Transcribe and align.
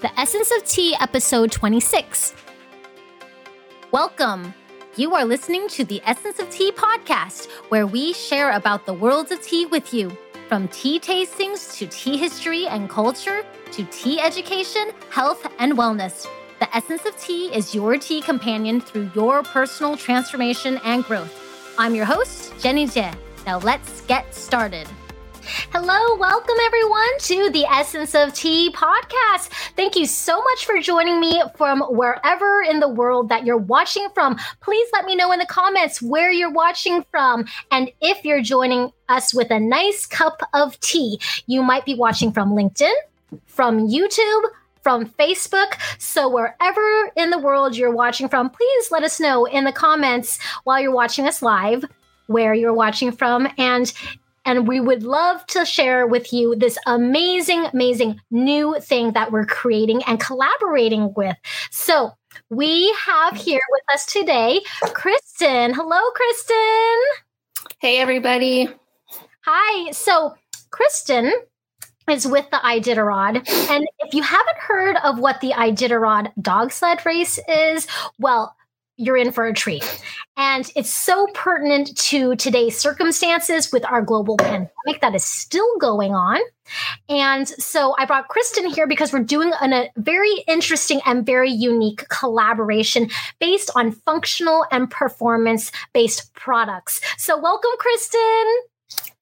The 0.00 0.20
Essence 0.20 0.52
of 0.56 0.64
Tea, 0.64 0.94
episode 1.00 1.50
26. 1.50 2.32
Welcome. 3.90 4.54
You 4.94 5.16
are 5.16 5.24
listening 5.24 5.66
to 5.70 5.84
the 5.84 6.00
Essence 6.06 6.38
of 6.38 6.48
Tea 6.50 6.70
podcast, 6.70 7.50
where 7.70 7.84
we 7.84 8.12
share 8.12 8.52
about 8.52 8.86
the 8.86 8.92
worlds 8.92 9.32
of 9.32 9.42
tea 9.42 9.66
with 9.66 9.92
you. 9.92 10.16
From 10.48 10.68
tea 10.68 11.00
tastings 11.00 11.76
to 11.78 11.88
tea 11.88 12.16
history 12.16 12.68
and 12.68 12.88
culture 12.88 13.44
to 13.72 13.84
tea 13.86 14.20
education, 14.20 14.92
health, 15.10 15.44
and 15.58 15.72
wellness. 15.72 16.28
The 16.60 16.76
Essence 16.76 17.04
of 17.04 17.20
Tea 17.20 17.52
is 17.52 17.74
your 17.74 17.98
tea 17.98 18.20
companion 18.20 18.80
through 18.80 19.10
your 19.16 19.42
personal 19.42 19.96
transformation 19.96 20.78
and 20.84 21.02
growth. 21.02 21.74
I'm 21.76 21.96
your 21.96 22.04
host, 22.04 22.52
Jenny 22.60 22.86
Jie. 22.86 23.10
Now 23.46 23.58
let's 23.58 24.02
get 24.02 24.32
started. 24.32 24.86
Hello, 25.48 26.16
welcome 26.16 26.56
everyone 26.66 27.18
to 27.20 27.48
the 27.50 27.64
Essence 27.64 28.14
of 28.14 28.34
Tea 28.34 28.70
podcast. 28.70 29.48
Thank 29.76 29.96
you 29.96 30.04
so 30.04 30.42
much 30.42 30.66
for 30.66 30.78
joining 30.78 31.20
me 31.20 31.42
from 31.56 31.80
wherever 31.88 32.60
in 32.60 32.80
the 32.80 32.88
world 32.88 33.30
that 33.30 33.46
you're 33.46 33.56
watching 33.56 34.08
from. 34.12 34.36
Please 34.60 34.86
let 34.92 35.06
me 35.06 35.16
know 35.16 35.32
in 35.32 35.38
the 35.38 35.46
comments 35.46 36.02
where 36.02 36.30
you're 36.30 36.52
watching 36.52 37.02
from 37.10 37.46
and 37.70 37.90
if 38.02 38.26
you're 38.26 38.42
joining 38.42 38.92
us 39.08 39.32
with 39.32 39.50
a 39.50 39.58
nice 39.58 40.04
cup 40.04 40.42
of 40.52 40.78
tea. 40.80 41.18
You 41.46 41.62
might 41.62 41.86
be 41.86 41.94
watching 41.94 42.30
from 42.30 42.50
LinkedIn, 42.50 42.92
from 43.46 43.88
YouTube, 43.88 44.42
from 44.82 45.06
Facebook. 45.06 45.80
So, 45.98 46.28
wherever 46.28 47.10
in 47.16 47.30
the 47.30 47.38
world 47.38 47.74
you're 47.74 47.94
watching 47.94 48.28
from, 48.28 48.50
please 48.50 48.90
let 48.90 49.02
us 49.02 49.18
know 49.18 49.46
in 49.46 49.64
the 49.64 49.72
comments 49.72 50.38
while 50.64 50.78
you're 50.78 50.92
watching 50.92 51.26
us 51.26 51.40
live 51.40 51.86
where 52.26 52.52
you're 52.52 52.74
watching 52.74 53.12
from. 53.12 53.48
And 53.56 53.90
and 54.48 54.66
we 54.66 54.80
would 54.80 55.02
love 55.02 55.44
to 55.48 55.66
share 55.66 56.06
with 56.06 56.32
you 56.32 56.56
this 56.56 56.78
amazing, 56.86 57.66
amazing 57.66 58.18
new 58.30 58.80
thing 58.80 59.12
that 59.12 59.30
we're 59.30 59.44
creating 59.44 60.02
and 60.04 60.18
collaborating 60.18 61.12
with. 61.14 61.36
So, 61.70 62.12
we 62.50 62.94
have 62.98 63.36
here 63.36 63.60
with 63.70 63.82
us 63.92 64.06
today 64.06 64.62
Krystin. 64.84 65.74
Hello, 65.74 66.00
Krystin. 66.16 67.02
Hey, 67.78 67.98
everybody. 67.98 68.68
Hi. 69.42 69.90
So, 69.92 70.34
Krystin 70.70 71.30
is 72.08 72.26
with 72.26 72.48
the 72.50 72.56
Iditarod. 72.56 73.36
And 73.70 73.86
if 73.98 74.14
you 74.14 74.22
haven't 74.22 74.58
heard 74.58 74.96
of 75.04 75.18
what 75.18 75.42
the 75.42 75.50
Iditarod 75.50 76.32
dog 76.40 76.72
sled 76.72 77.04
race 77.04 77.38
is, 77.48 77.86
well, 78.18 78.56
you're 78.98 79.16
in 79.16 79.32
for 79.32 79.46
a 79.46 79.54
treat. 79.54 79.84
And 80.36 80.70
it's 80.76 80.92
so 80.92 81.26
pertinent 81.32 81.96
to 81.96 82.36
today's 82.36 82.76
circumstances 82.76 83.72
with 83.72 83.84
our 83.86 84.02
global 84.02 84.36
pandemic 84.36 85.00
that 85.00 85.14
is 85.14 85.24
still 85.24 85.78
going 85.78 86.14
on. 86.14 86.40
And 87.08 87.48
so 87.48 87.94
I 87.96 88.04
brought 88.04 88.28
Krystin 88.28 88.72
here 88.74 88.86
because 88.86 89.12
we're 89.12 89.22
doing 89.22 89.52
an, 89.60 89.72
a 89.72 89.88
very 89.96 90.44
interesting 90.46 91.00
and 91.06 91.24
very 91.24 91.50
unique 91.50 92.08
collaboration 92.08 93.08
based 93.38 93.70
on 93.74 93.92
functional 93.92 94.66
and 94.70 94.90
performance 94.90 95.72
based 95.94 96.34
products. 96.34 97.00
So, 97.16 97.38
welcome, 97.38 97.70
Krystin. 97.78 98.54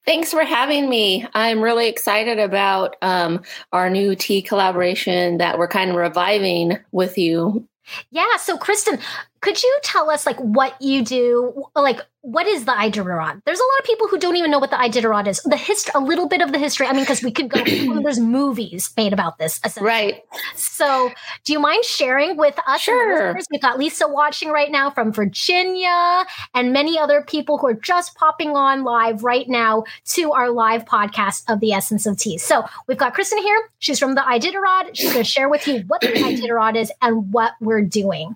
Thanks 0.05 0.31
for 0.31 0.43
having 0.43 0.89
me. 0.89 1.27
I'm 1.33 1.61
really 1.61 1.87
excited 1.87 2.39
about 2.39 2.95
um, 3.01 3.43
our 3.73 3.89
new 3.89 4.15
tea 4.15 4.41
collaboration 4.41 5.37
that 5.37 5.57
we're 5.57 5.67
kind 5.67 5.91
of 5.91 5.97
reviving 5.97 6.79
with 6.91 7.17
you. 7.17 7.67
Yeah. 8.11 8.37
So, 8.37 8.57
Krystin, 8.57 9.01
could 9.41 9.61
you 9.61 9.79
tell 9.83 10.09
us 10.09 10.25
like 10.25 10.37
what 10.37 10.79
you 10.81 11.03
do? 11.03 11.63
Like, 11.75 12.01
what 12.21 12.45
is 12.47 12.65
the 12.65 12.71
Iditarod? 12.71 13.41
There's 13.45 13.59
a 13.59 13.63
lot 13.63 13.79
of 13.79 13.85
people 13.85 14.07
who 14.07 14.19
don't 14.19 14.35
even 14.35 14.51
know 14.51 14.59
what 14.59 14.69
the 14.69 14.75
Iditarod 14.75 15.27
is. 15.27 15.41
The 15.43 15.55
history, 15.55 15.93
a 15.95 15.99
little 15.99 16.27
bit 16.27 16.41
of 16.41 16.51
the 16.51 16.59
history. 16.59 16.85
I 16.87 16.91
mean, 16.91 17.03
because 17.03 17.23
we 17.23 17.31
could 17.31 17.49
go. 17.49 17.63
there's 18.01 18.19
movies 18.19 18.91
made 18.97 19.13
about 19.13 19.37
this, 19.37 19.61
right? 19.79 20.23
So, 20.55 21.11
do 21.45 21.53
you 21.53 21.59
mind 21.59 21.85
sharing 21.85 22.35
with 22.35 22.59
us? 22.67 22.81
Sure. 22.81 23.37
We've 23.51 23.61
got 23.61 23.79
Lisa 23.79 24.07
watching 24.07 24.49
right 24.49 24.71
now 24.71 24.89
from 24.89 25.13
Virginia, 25.13 26.25
and 26.53 26.73
many 26.73 26.99
other 26.99 27.21
people 27.21 27.57
who 27.57 27.67
are 27.67 27.73
just 27.73 28.15
popping 28.15 28.57
on 28.57 28.83
live 28.83 29.23
right 29.23 29.47
now 29.47 29.83
to 30.07 30.31
our 30.33 30.49
live 30.49 30.85
podcast 30.85 31.43
of 31.47 31.59
the 31.59 31.71
Essence 31.73 32.05
of 32.05 32.17
Tea. 32.17 32.37
So, 32.37 32.65
we've 32.87 32.97
got 32.97 33.15
Krystin 33.15 33.39
here. 33.39 33.69
She's 33.79 33.99
from 33.99 34.15
the 34.15 34.21
Iditarod. 34.21 34.89
She's 34.95 35.13
going 35.13 35.23
to 35.23 35.31
share 35.31 35.47
with 35.47 35.67
you 35.67 35.83
what 35.87 36.01
the 36.01 36.07
Iditarod 36.07 36.75
is 36.75 36.91
and 37.01 37.31
what 37.31 37.53
we're 37.61 37.83
doing. 37.83 38.35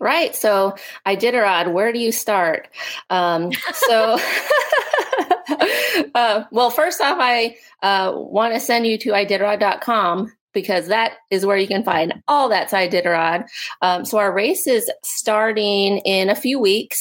Right. 0.00 0.34
So 0.34 0.76
Iditarod, 1.06 1.72
where 1.72 1.92
do 1.92 1.98
you 1.98 2.12
start? 2.12 2.68
Um, 3.10 3.52
so, 3.74 4.18
uh, 6.14 6.44
well, 6.50 6.70
first 6.70 7.00
off, 7.00 7.18
I 7.20 7.56
uh, 7.82 8.12
want 8.14 8.54
to 8.54 8.60
send 8.60 8.86
you 8.86 8.96
to 8.98 9.10
Iditarod.com 9.10 10.32
because 10.52 10.88
that 10.88 11.12
is 11.30 11.44
where 11.44 11.56
you 11.56 11.66
can 11.66 11.84
find 11.84 12.22
all 12.26 12.48
that's 12.48 12.72
Iditarod. 12.72 13.44
Um, 13.82 14.04
so 14.04 14.18
our 14.18 14.32
race 14.32 14.66
is 14.66 14.90
starting 15.04 15.98
in 15.98 16.30
a 16.30 16.34
few 16.34 16.58
weeks, 16.58 16.98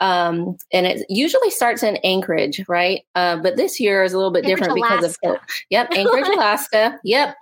um, 0.00 0.56
and 0.72 0.86
it 0.86 1.06
usually 1.08 1.50
starts 1.50 1.82
in 1.82 1.96
Anchorage, 1.98 2.64
right? 2.68 3.02
Uh, 3.14 3.36
but 3.36 3.56
this 3.56 3.80
year 3.80 4.04
is 4.04 4.12
a 4.12 4.16
little 4.16 4.32
bit 4.32 4.44
Anchorage, 4.44 4.58
different 4.60 4.78
Alaska. 4.78 5.18
because 5.22 5.36
of 5.36 5.40
yep, 5.70 5.88
Anchorage, 5.94 6.28
Alaska. 6.34 6.98
Yep, 7.04 7.36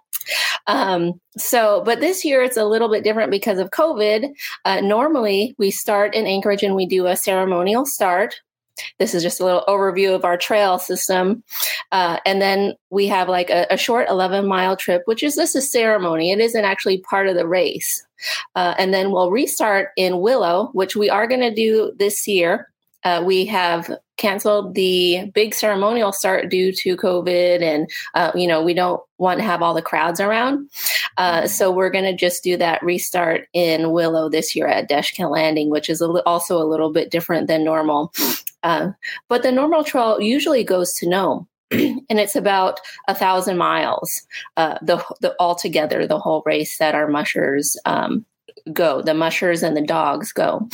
um, 0.67 1.21
so, 1.37 1.83
but 1.85 2.01
this 2.01 2.25
year 2.25 2.43
it's 2.43 2.57
a 2.57 2.65
little 2.65 2.89
bit 2.89 3.05
different 3.05 3.31
because 3.31 3.59
of 3.59 3.71
COVID. 3.71 4.33
Uh, 4.65 4.81
normally, 4.81 5.55
we 5.59 5.71
start 5.71 6.15
in 6.15 6.27
Anchorage 6.27 6.63
and 6.63 6.75
we 6.75 6.87
do 6.87 7.07
a 7.07 7.17
ceremonial 7.17 7.87
start. 7.87 8.41
This 8.99 9.15
is 9.15 9.23
just 9.23 9.41
a 9.41 9.45
little 9.45 9.65
overview 9.69 10.15
of 10.15 10.25
our 10.25 10.37
trail 10.37 10.79
system. 10.79 11.43
Uh, 11.93 12.19
and 12.27 12.43
then 12.43 12.75
we 12.91 13.07
have 13.07 13.29
like 13.29 13.49
a, 13.49 13.67
a, 13.71 13.77
short 13.77 14.09
11 14.09 14.47
mile 14.47 14.77
trip, 14.77 15.03
which 15.07 15.23
is 15.23 15.37
just 15.37 15.57
a 15.57 15.63
ceremony. 15.63 16.31
It 16.31 16.41
isn't 16.41 16.65
actually 16.65 16.99
part 16.99 17.27
of 17.29 17.37
the 17.37 17.47
race. 17.47 18.07
Uh, 18.55 18.75
and 18.79 18.93
then 18.93 19.11
we'll 19.11 19.31
restart 19.31 19.91
in 19.97 20.21
Willow, 20.21 20.71
which 20.73 20.95
we 20.95 21.09
are 21.09 21.27
going 21.27 21.41
to 21.41 21.55
do 21.55 21.93
this 21.99 22.27
year. 22.29 22.71
Uh, 23.07 23.23
we 23.23 23.47
have 23.47 23.89
canceled 24.17 24.75
the 24.75 25.31
big 25.33 25.55
ceremonial 25.55 26.11
start 26.11 26.51
due 26.51 26.73
to 26.73 26.97
COVID, 26.97 27.63
and 27.63 27.89
uh, 28.15 28.33
you 28.35 28.49
know 28.49 28.61
we 28.61 28.75
don't 28.75 29.01
want 29.19 29.39
to 29.39 29.45
have 29.45 29.63
all 29.63 29.75
the 29.75 29.81
crowds 29.81 30.19
around. 30.19 30.69
Uh, 31.17 31.47
so 31.47 31.71
we're 31.71 31.89
going 31.89 32.05
to 32.05 32.17
just 32.17 32.43
do 32.43 32.57
that 32.57 32.83
restart 32.83 33.47
in 33.53 33.93
Willow 33.93 34.29
this 34.29 34.57
year 34.57 34.67
at 34.67 34.91
Deshka 34.91 35.31
Landing, 35.31 35.71
which 35.71 35.89
is 35.89 36.01
a 36.01 36.09
li- 36.09 36.23
also 36.27 36.61
a 36.61 36.67
little 36.67 36.93
bit 36.93 37.13
different 37.13 37.47
than 37.47 37.63
normal. 37.63 38.13
Uh, 38.65 38.91
but 39.29 39.45
the 39.45 39.53
normal 39.53 39.85
trail 39.85 40.21
usually 40.21 40.65
goes 40.65 40.93
to 40.95 41.09
Nome. 41.09 41.47
and 41.71 42.21
it's 42.21 42.37
about 42.37 42.81
a 43.09 43.15
thousand 43.15 43.57
miles 43.57 44.23
uh, 44.57 44.79
the, 44.83 45.03
the 45.21 45.35
altogether 45.41 46.07
the 46.07 46.19
whole 46.19 46.45
race 46.47 46.79
that 46.79 46.95
our 46.95 47.09
mushers 47.09 47.77
um, 47.87 48.25
go 48.73 49.03
the 49.03 49.15
mushers 49.15 49.65
and 49.65 49.77
the 49.77 49.83
dogs 49.83 50.33
go 50.33 50.69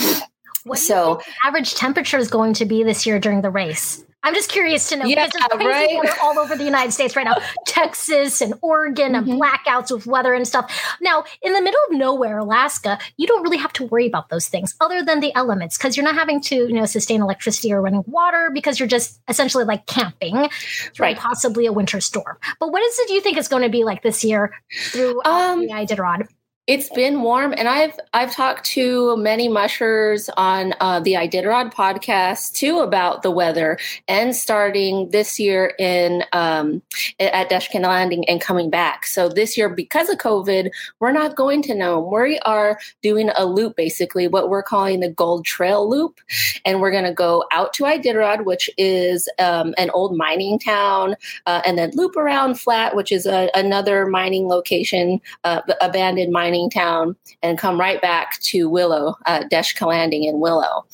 what 0.64 0.78
so 0.78 1.20
average 1.44 1.74
temperature 1.74 2.18
is 2.18 2.28
going 2.28 2.54
to 2.54 2.64
be 2.64 2.82
this 2.84 3.06
year 3.06 3.18
during 3.18 3.40
the 3.42 3.50
race? 3.50 4.04
I'm 4.24 4.34
just 4.34 4.50
curious 4.52 4.88
to 4.90 4.96
know 4.96 5.04
yeah, 5.06 5.26
because 5.26 5.40
there's 5.58 5.60
crazy 5.74 5.96
right? 5.98 6.18
all 6.22 6.38
over 6.38 6.54
the 6.54 6.62
United 6.62 6.92
States 6.92 7.16
right 7.16 7.24
now, 7.24 7.38
Texas 7.66 8.40
and 8.40 8.54
Oregon 8.62 9.16
and 9.16 9.26
Mhm. 9.26 9.40
blackouts 9.40 9.90
with 9.90 10.06
weather 10.06 10.32
and 10.32 10.46
stuff. 10.46 10.72
Now, 11.00 11.24
in 11.42 11.52
the 11.54 11.60
middle 11.60 11.80
of 11.90 11.96
nowhere, 11.96 12.38
Alaska, 12.38 13.00
you 13.16 13.26
don't 13.26 13.42
really 13.42 13.56
have 13.56 13.72
to 13.72 13.84
worry 13.86 14.06
about 14.06 14.28
those 14.28 14.46
things 14.46 14.76
other 14.80 15.02
than 15.04 15.18
the 15.18 15.34
elements 15.34 15.76
because 15.76 15.96
you're 15.96 16.04
not 16.04 16.14
having 16.14 16.40
to, 16.42 16.54
you 16.54 16.72
know, 16.72 16.86
sustain 16.86 17.20
electricity 17.20 17.72
or 17.72 17.82
running 17.82 18.04
water 18.06 18.50
because 18.54 18.78
you're 18.78 18.86
just 18.86 19.20
essentially 19.26 19.64
like 19.64 19.86
camping 19.86 20.48
through 20.94 21.04
Right. 21.04 21.18
possibly 21.18 21.66
a 21.66 21.72
winter 21.72 22.00
storm. 22.00 22.36
But 22.60 22.70
what 22.70 22.80
is 22.80 22.96
it 23.00 23.08
do 23.08 23.14
you 23.14 23.20
think 23.20 23.38
it's 23.38 23.48
going 23.48 23.64
to 23.64 23.70
be 23.70 23.82
like 23.82 24.04
this 24.04 24.22
year 24.22 24.52
through 24.92 25.20
uh, 25.22 25.28
Um, 25.30 25.62
the 25.66 25.72
Iditarod? 25.72 26.28
It's 26.68 26.88
been 26.90 27.22
warm, 27.22 27.52
and 27.58 27.66
I've 27.66 27.98
I've 28.12 28.32
talked 28.32 28.64
to 28.66 29.16
many 29.16 29.48
mushers 29.48 30.30
on 30.36 30.74
uh, 30.78 31.00
the 31.00 31.14
Iditarod 31.14 31.74
podcast 31.74 32.52
too 32.52 32.78
about 32.78 33.22
the 33.22 33.32
weather 33.32 33.80
and 34.06 34.32
starting 34.32 35.10
this 35.10 35.40
year 35.40 35.74
in 35.80 36.22
um, 36.32 36.80
at 37.18 37.50
Deshka 37.50 37.80
Landing 37.82 38.28
and 38.28 38.40
coming 38.40 38.70
back. 38.70 39.06
So 39.06 39.28
this 39.28 39.58
year, 39.58 39.68
because 39.68 40.08
of 40.08 40.18
COVID, 40.18 40.70
we're 41.00 41.10
not 41.10 41.34
going 41.34 41.62
to 41.62 41.74
Nome. 41.74 42.08
We 42.12 42.38
are 42.44 42.78
doing 43.02 43.30
a 43.36 43.44
loop, 43.44 43.74
basically 43.74 44.28
what 44.28 44.48
we're 44.48 44.62
calling 44.62 45.00
the 45.00 45.10
Gold 45.10 45.44
Trail 45.44 45.90
Loop, 45.90 46.20
and 46.64 46.80
we're 46.80 46.92
going 46.92 47.02
to 47.02 47.12
go 47.12 47.44
out 47.50 47.72
to 47.72 47.82
Iditarod, 47.82 48.44
which 48.44 48.70
is 48.78 49.28
um, 49.40 49.74
an 49.78 49.90
old 49.90 50.16
mining 50.16 50.60
town, 50.60 51.16
uh, 51.46 51.60
and 51.66 51.76
then 51.76 51.90
loop 51.94 52.14
around 52.14 52.60
Flat, 52.60 52.94
which 52.94 53.10
is 53.10 53.26
a, 53.26 53.50
another 53.52 54.06
mining 54.06 54.46
location, 54.46 55.20
uh, 55.42 55.62
abandoned 55.80 56.32
mining 56.52 56.70
town, 56.70 57.16
and 57.42 57.58
come 57.58 57.80
right 57.80 58.00
back 58.00 58.38
to 58.40 58.68
Willow, 58.68 59.16
uh, 59.26 59.44
Landing 59.80 60.24
in 60.24 60.40
Willow. 60.40 60.84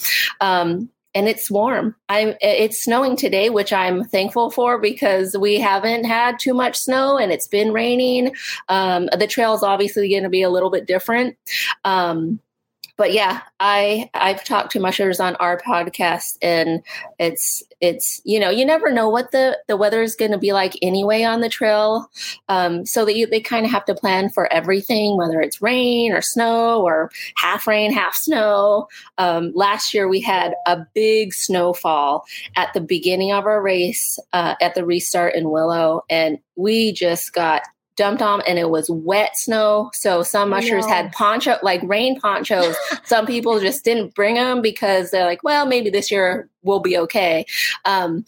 Um, 0.40 0.88
and 1.14 1.28
it's 1.28 1.50
warm. 1.50 1.96
I 2.08 2.36
it's 2.40 2.84
snowing 2.84 3.16
today, 3.16 3.50
which 3.50 3.72
I'm 3.72 4.04
thankful 4.04 4.50
for 4.50 4.78
because 4.78 5.36
we 5.36 5.58
haven't 5.58 6.04
had 6.04 6.38
too 6.38 6.54
much 6.54 6.76
snow 6.76 7.18
and 7.18 7.32
it's 7.32 7.48
been 7.48 7.72
raining. 7.72 8.36
Um, 8.68 9.08
the 9.18 9.26
trail 9.26 9.54
is 9.54 9.62
obviously 9.62 10.10
going 10.10 10.22
to 10.22 10.28
be 10.28 10.42
a 10.42 10.50
little 10.50 10.70
bit 10.70 10.86
different. 10.86 11.36
Um, 11.84 12.40
but 12.98 13.12
yeah, 13.12 13.42
I 13.60 14.10
I've 14.12 14.44
talked 14.44 14.72
to 14.72 14.80
mushers 14.80 15.20
on 15.20 15.36
our 15.36 15.58
podcast, 15.60 16.36
and 16.42 16.82
it's 17.18 17.62
it's 17.80 18.20
you 18.24 18.40
know 18.40 18.50
you 18.50 18.64
never 18.64 18.90
know 18.90 19.08
what 19.08 19.30
the 19.30 19.56
the 19.68 19.76
weather 19.76 20.02
is 20.02 20.16
going 20.16 20.32
to 20.32 20.38
be 20.38 20.52
like 20.52 20.76
anyway 20.82 21.22
on 21.22 21.40
the 21.40 21.48
trail, 21.48 22.10
um, 22.48 22.84
so 22.84 23.04
that 23.04 23.16
you, 23.16 23.28
they 23.28 23.40
kind 23.40 23.64
of 23.64 23.70
have 23.70 23.84
to 23.84 23.94
plan 23.94 24.28
for 24.28 24.52
everything, 24.52 25.16
whether 25.16 25.40
it's 25.40 25.62
rain 25.62 26.12
or 26.12 26.20
snow 26.20 26.82
or 26.82 27.10
half 27.36 27.68
rain, 27.68 27.92
half 27.92 28.16
snow. 28.16 28.88
Um, 29.16 29.52
last 29.54 29.94
year 29.94 30.08
we 30.08 30.20
had 30.20 30.54
a 30.66 30.84
big 30.92 31.32
snowfall 31.32 32.24
at 32.56 32.74
the 32.74 32.80
beginning 32.80 33.30
of 33.30 33.46
our 33.46 33.62
race 33.62 34.18
uh, 34.32 34.56
at 34.60 34.74
the 34.74 34.84
restart 34.84 35.36
in 35.36 35.50
Willow, 35.50 36.02
and 36.10 36.38
we 36.56 36.92
just 36.92 37.32
got 37.32 37.62
dumped 37.98 38.22
on 38.22 38.40
and 38.46 38.58
it 38.58 38.70
was 38.70 38.88
wet 38.88 39.36
snow. 39.36 39.90
So 39.92 40.22
some 40.22 40.48
mushers 40.48 40.86
had 40.86 41.12
poncho, 41.12 41.58
like 41.62 41.82
rain 41.82 42.18
ponchos. 42.18 42.76
some 43.04 43.26
people 43.26 43.60
just 43.60 43.84
didn't 43.84 44.14
bring 44.14 44.36
them 44.36 44.62
because 44.62 45.10
they're 45.10 45.26
like, 45.26 45.42
well, 45.42 45.66
maybe 45.66 45.90
this 45.90 46.10
year 46.10 46.48
we'll 46.62 46.80
be 46.80 46.96
okay. 46.96 47.44
Um, 47.84 48.24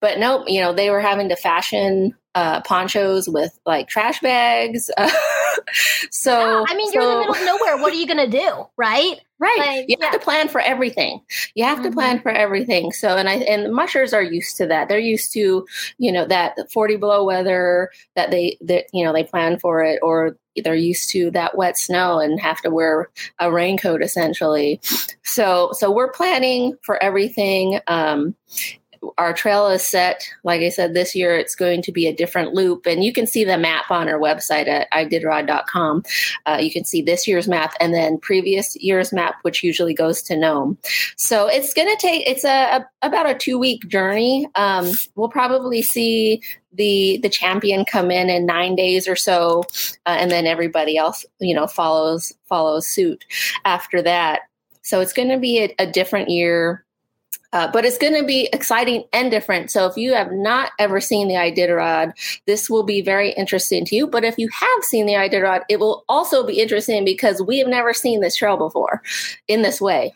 but 0.00 0.18
nope, 0.18 0.44
you 0.46 0.60
know, 0.60 0.72
they 0.74 0.90
were 0.90 1.00
having 1.00 1.30
to 1.30 1.36
fashion 1.36 2.14
uh, 2.34 2.60
ponchos 2.62 3.28
with 3.28 3.58
like 3.64 3.88
trash 3.88 4.20
bags. 4.20 4.90
so 6.10 6.30
yeah, 6.30 6.64
I 6.68 6.74
mean, 6.76 6.92
so, 6.92 6.94
you're 6.94 7.02
in 7.02 7.08
the 7.10 7.18
middle 7.18 7.34
of 7.34 7.44
nowhere. 7.44 7.76
What 7.78 7.92
are 7.92 7.96
you 7.96 8.06
going 8.06 8.30
to 8.30 8.38
do, 8.38 8.66
right? 8.76 9.20
Right. 9.38 9.58
Like, 9.58 9.88
you 9.88 9.96
yeah. 9.98 10.06
have 10.06 10.14
to 10.14 10.24
plan 10.24 10.48
for 10.48 10.60
everything. 10.60 11.20
You 11.54 11.64
have 11.64 11.78
mm-hmm. 11.78 11.88
to 11.88 11.92
plan 11.92 12.20
for 12.20 12.30
everything. 12.30 12.92
So, 12.92 13.16
and 13.16 13.28
I 13.28 13.34
and 13.34 13.66
the 13.66 13.72
mushers 13.72 14.14
are 14.14 14.22
used 14.22 14.56
to 14.58 14.66
that. 14.66 14.88
They're 14.88 14.98
used 14.98 15.32
to, 15.34 15.66
you 15.98 16.12
know, 16.12 16.24
that 16.26 16.56
40 16.72 16.96
below 16.96 17.24
weather 17.24 17.90
that 18.16 18.30
they 18.30 18.56
that 18.62 18.86
you 18.92 19.04
know 19.04 19.12
they 19.12 19.24
plan 19.24 19.58
for 19.58 19.82
it, 19.82 19.98
or 20.02 20.36
they're 20.62 20.74
used 20.74 21.10
to 21.10 21.30
that 21.32 21.56
wet 21.56 21.76
snow 21.76 22.20
and 22.20 22.40
have 22.40 22.60
to 22.62 22.70
wear 22.70 23.10
a 23.40 23.50
raincoat 23.50 24.02
essentially. 24.02 24.80
So, 25.24 25.70
so 25.72 25.90
we're 25.90 26.12
planning 26.12 26.76
for 26.82 27.02
everything. 27.02 27.80
Um, 27.86 28.36
our 29.18 29.32
trail 29.32 29.68
is 29.68 29.86
set. 29.86 30.28
Like 30.42 30.62
I 30.62 30.68
said, 30.68 30.94
this 30.94 31.14
year 31.14 31.36
it's 31.36 31.54
going 31.54 31.82
to 31.82 31.92
be 31.92 32.06
a 32.06 32.14
different 32.14 32.54
loop. 32.54 32.86
And 32.86 33.04
you 33.04 33.12
can 33.12 33.26
see 33.26 33.44
the 33.44 33.58
map 33.58 33.90
on 33.90 34.08
our 34.08 34.18
website 34.18 34.68
at 34.68 34.90
iditarod.com. 34.92 36.04
Uh, 36.46 36.58
you 36.60 36.70
can 36.70 36.84
see 36.84 37.02
this 37.02 37.26
year's 37.26 37.48
map 37.48 37.74
and 37.80 37.94
then 37.94 38.18
previous 38.18 38.76
year's 38.76 39.12
map, 39.12 39.36
which 39.42 39.62
usually 39.62 39.94
goes 39.94 40.22
to 40.22 40.36
Nome. 40.36 40.78
So 41.16 41.46
it's 41.46 41.74
going 41.74 41.88
to 41.88 41.96
take, 42.00 42.28
it's 42.28 42.44
a, 42.44 42.78
a, 42.78 42.86
about 43.02 43.28
a 43.28 43.34
two 43.34 43.58
week 43.58 43.86
journey. 43.88 44.48
Um, 44.54 44.90
we'll 45.14 45.28
probably 45.28 45.82
see 45.82 46.42
the 46.76 47.18
the 47.22 47.28
champion 47.28 47.84
come 47.84 48.10
in 48.10 48.28
in 48.28 48.46
nine 48.46 48.74
days 48.74 49.06
or 49.06 49.16
so 49.16 49.62
uh, 50.06 50.16
and 50.18 50.30
then 50.30 50.46
everybody 50.46 50.96
else 50.96 51.24
you 51.38 51.54
know 51.54 51.66
follows 51.66 52.32
follows 52.48 52.88
suit 52.88 53.24
after 53.64 54.02
that 54.02 54.40
so 54.82 55.00
it's 55.00 55.12
going 55.12 55.28
to 55.28 55.38
be 55.38 55.60
a, 55.60 55.74
a 55.78 55.86
different 55.86 56.28
year 56.28 56.83
uh, 57.52 57.70
but 57.72 57.84
it's 57.84 57.98
going 57.98 58.14
to 58.14 58.24
be 58.24 58.48
exciting 58.52 59.04
and 59.12 59.30
different. 59.30 59.70
So 59.70 59.86
if 59.86 59.96
you 59.96 60.14
have 60.14 60.32
not 60.32 60.72
ever 60.78 61.00
seen 61.00 61.28
the 61.28 61.34
Iditarod, 61.34 62.12
this 62.46 62.68
will 62.68 62.82
be 62.82 63.02
very 63.02 63.32
interesting 63.32 63.84
to 63.86 63.96
you. 63.96 64.06
But 64.06 64.24
if 64.24 64.38
you 64.38 64.48
have 64.48 64.84
seen 64.84 65.06
the 65.06 65.14
Iditarod, 65.14 65.62
it 65.68 65.80
will 65.80 66.04
also 66.08 66.46
be 66.46 66.60
interesting 66.60 67.04
because 67.04 67.42
we 67.42 67.58
have 67.58 67.68
never 67.68 67.92
seen 67.92 68.20
this 68.20 68.36
trail 68.36 68.56
before 68.56 69.02
in 69.48 69.62
this 69.62 69.80
way. 69.80 70.14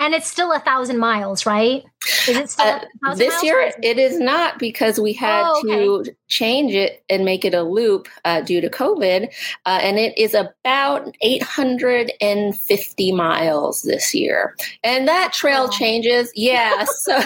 And 0.00 0.14
it's 0.14 0.28
still 0.28 0.52
a 0.52 0.60
thousand 0.60 0.98
miles, 0.98 1.44
right? 1.44 1.84
Is 2.28 2.36
it 2.36 2.50
still 2.50 2.80
uh, 3.04 3.14
this 3.16 3.42
year? 3.42 3.72
It 3.82 3.98
is 3.98 4.20
not 4.20 4.60
because 4.60 5.00
we 5.00 5.12
had 5.12 5.42
oh, 5.44 5.62
okay. 5.64 5.84
to 5.84 6.16
change 6.28 6.72
it 6.72 7.02
and 7.10 7.24
make 7.24 7.44
it 7.44 7.52
a 7.52 7.62
loop 7.62 8.06
uh, 8.24 8.40
due 8.42 8.60
to 8.60 8.70
COVID, 8.70 9.28
uh, 9.66 9.78
and 9.82 9.98
it 9.98 10.16
is 10.16 10.34
about 10.34 11.12
850 11.20 13.12
miles 13.12 13.82
this 13.82 14.14
year. 14.14 14.54
And 14.84 15.08
that 15.08 15.32
trail 15.32 15.66
oh. 15.68 15.76
changes, 15.76 16.30
yeah. 16.36 16.84
so, 16.98 17.20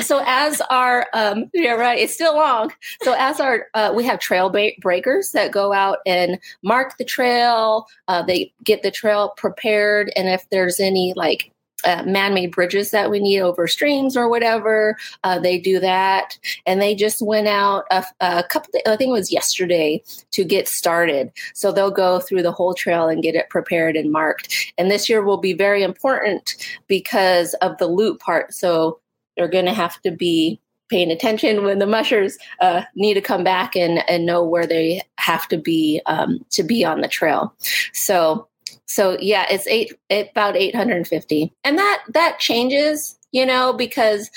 so 0.00 0.22
as 0.24 0.62
our 0.70 1.06
um, 1.12 1.50
yeah, 1.52 1.72
right, 1.72 1.98
it's 1.98 2.14
still 2.14 2.34
long. 2.34 2.72
So 3.02 3.14
as 3.18 3.40
our 3.40 3.66
uh, 3.74 3.92
we 3.94 4.04
have 4.04 4.18
trail 4.18 4.50
breakers 4.80 5.32
that 5.32 5.52
go 5.52 5.74
out 5.74 5.98
and 6.06 6.38
mark 6.62 6.96
the 6.96 7.04
trail. 7.04 7.86
Uh, 8.08 8.22
they 8.22 8.52
get 8.64 8.82
the 8.82 8.90
trail 8.90 9.34
prepared, 9.36 10.10
and 10.16 10.28
if 10.28 10.48
there's 10.50 10.80
any 10.80 11.12
like 11.14 11.52
uh, 11.84 12.02
man-made 12.04 12.52
bridges 12.52 12.90
that 12.90 13.10
we 13.10 13.20
need 13.20 13.40
over 13.40 13.66
streams 13.66 14.16
or 14.16 14.28
whatever. 14.28 14.96
Uh, 15.24 15.38
they 15.38 15.58
do 15.58 15.78
that, 15.78 16.38
and 16.66 16.80
they 16.80 16.94
just 16.94 17.22
went 17.22 17.48
out 17.48 17.84
a, 17.90 18.04
a 18.20 18.42
couple. 18.44 18.70
I 18.86 18.96
think 18.96 19.10
it 19.10 19.12
was 19.12 19.32
yesterday 19.32 20.02
to 20.32 20.44
get 20.44 20.68
started. 20.68 21.32
So 21.54 21.72
they'll 21.72 21.90
go 21.90 22.20
through 22.20 22.42
the 22.42 22.52
whole 22.52 22.74
trail 22.74 23.08
and 23.08 23.22
get 23.22 23.34
it 23.34 23.50
prepared 23.50 23.96
and 23.96 24.10
marked. 24.10 24.72
And 24.76 24.90
this 24.90 25.08
year 25.08 25.22
will 25.22 25.38
be 25.38 25.52
very 25.52 25.82
important 25.82 26.56
because 26.86 27.54
of 27.54 27.78
the 27.78 27.86
loop 27.86 28.20
part. 28.20 28.54
So 28.54 29.00
they're 29.36 29.48
going 29.48 29.66
to 29.66 29.74
have 29.74 30.00
to 30.02 30.10
be 30.10 30.60
paying 30.88 31.10
attention 31.10 31.64
when 31.64 31.78
the 31.78 31.86
mushers 31.86 32.38
uh, 32.60 32.82
need 32.94 33.14
to 33.14 33.20
come 33.20 33.44
back 33.44 33.76
and, 33.76 34.08
and 34.08 34.24
know 34.24 34.42
where 34.42 34.66
they 34.66 35.02
have 35.18 35.46
to 35.48 35.58
be 35.58 36.00
um, 36.06 36.44
to 36.50 36.62
be 36.62 36.84
on 36.84 37.02
the 37.02 37.08
trail. 37.08 37.54
So 37.92 38.48
so 38.88 39.18
yeah, 39.20 39.46
it's 39.50 39.66
eight 39.66 39.92
about 40.10 40.56
850. 40.56 41.52
And 41.62 41.78
that 41.78 42.02
that 42.08 42.38
changes, 42.38 43.18
you 43.30 43.44
know, 43.44 43.72
because 43.72 44.30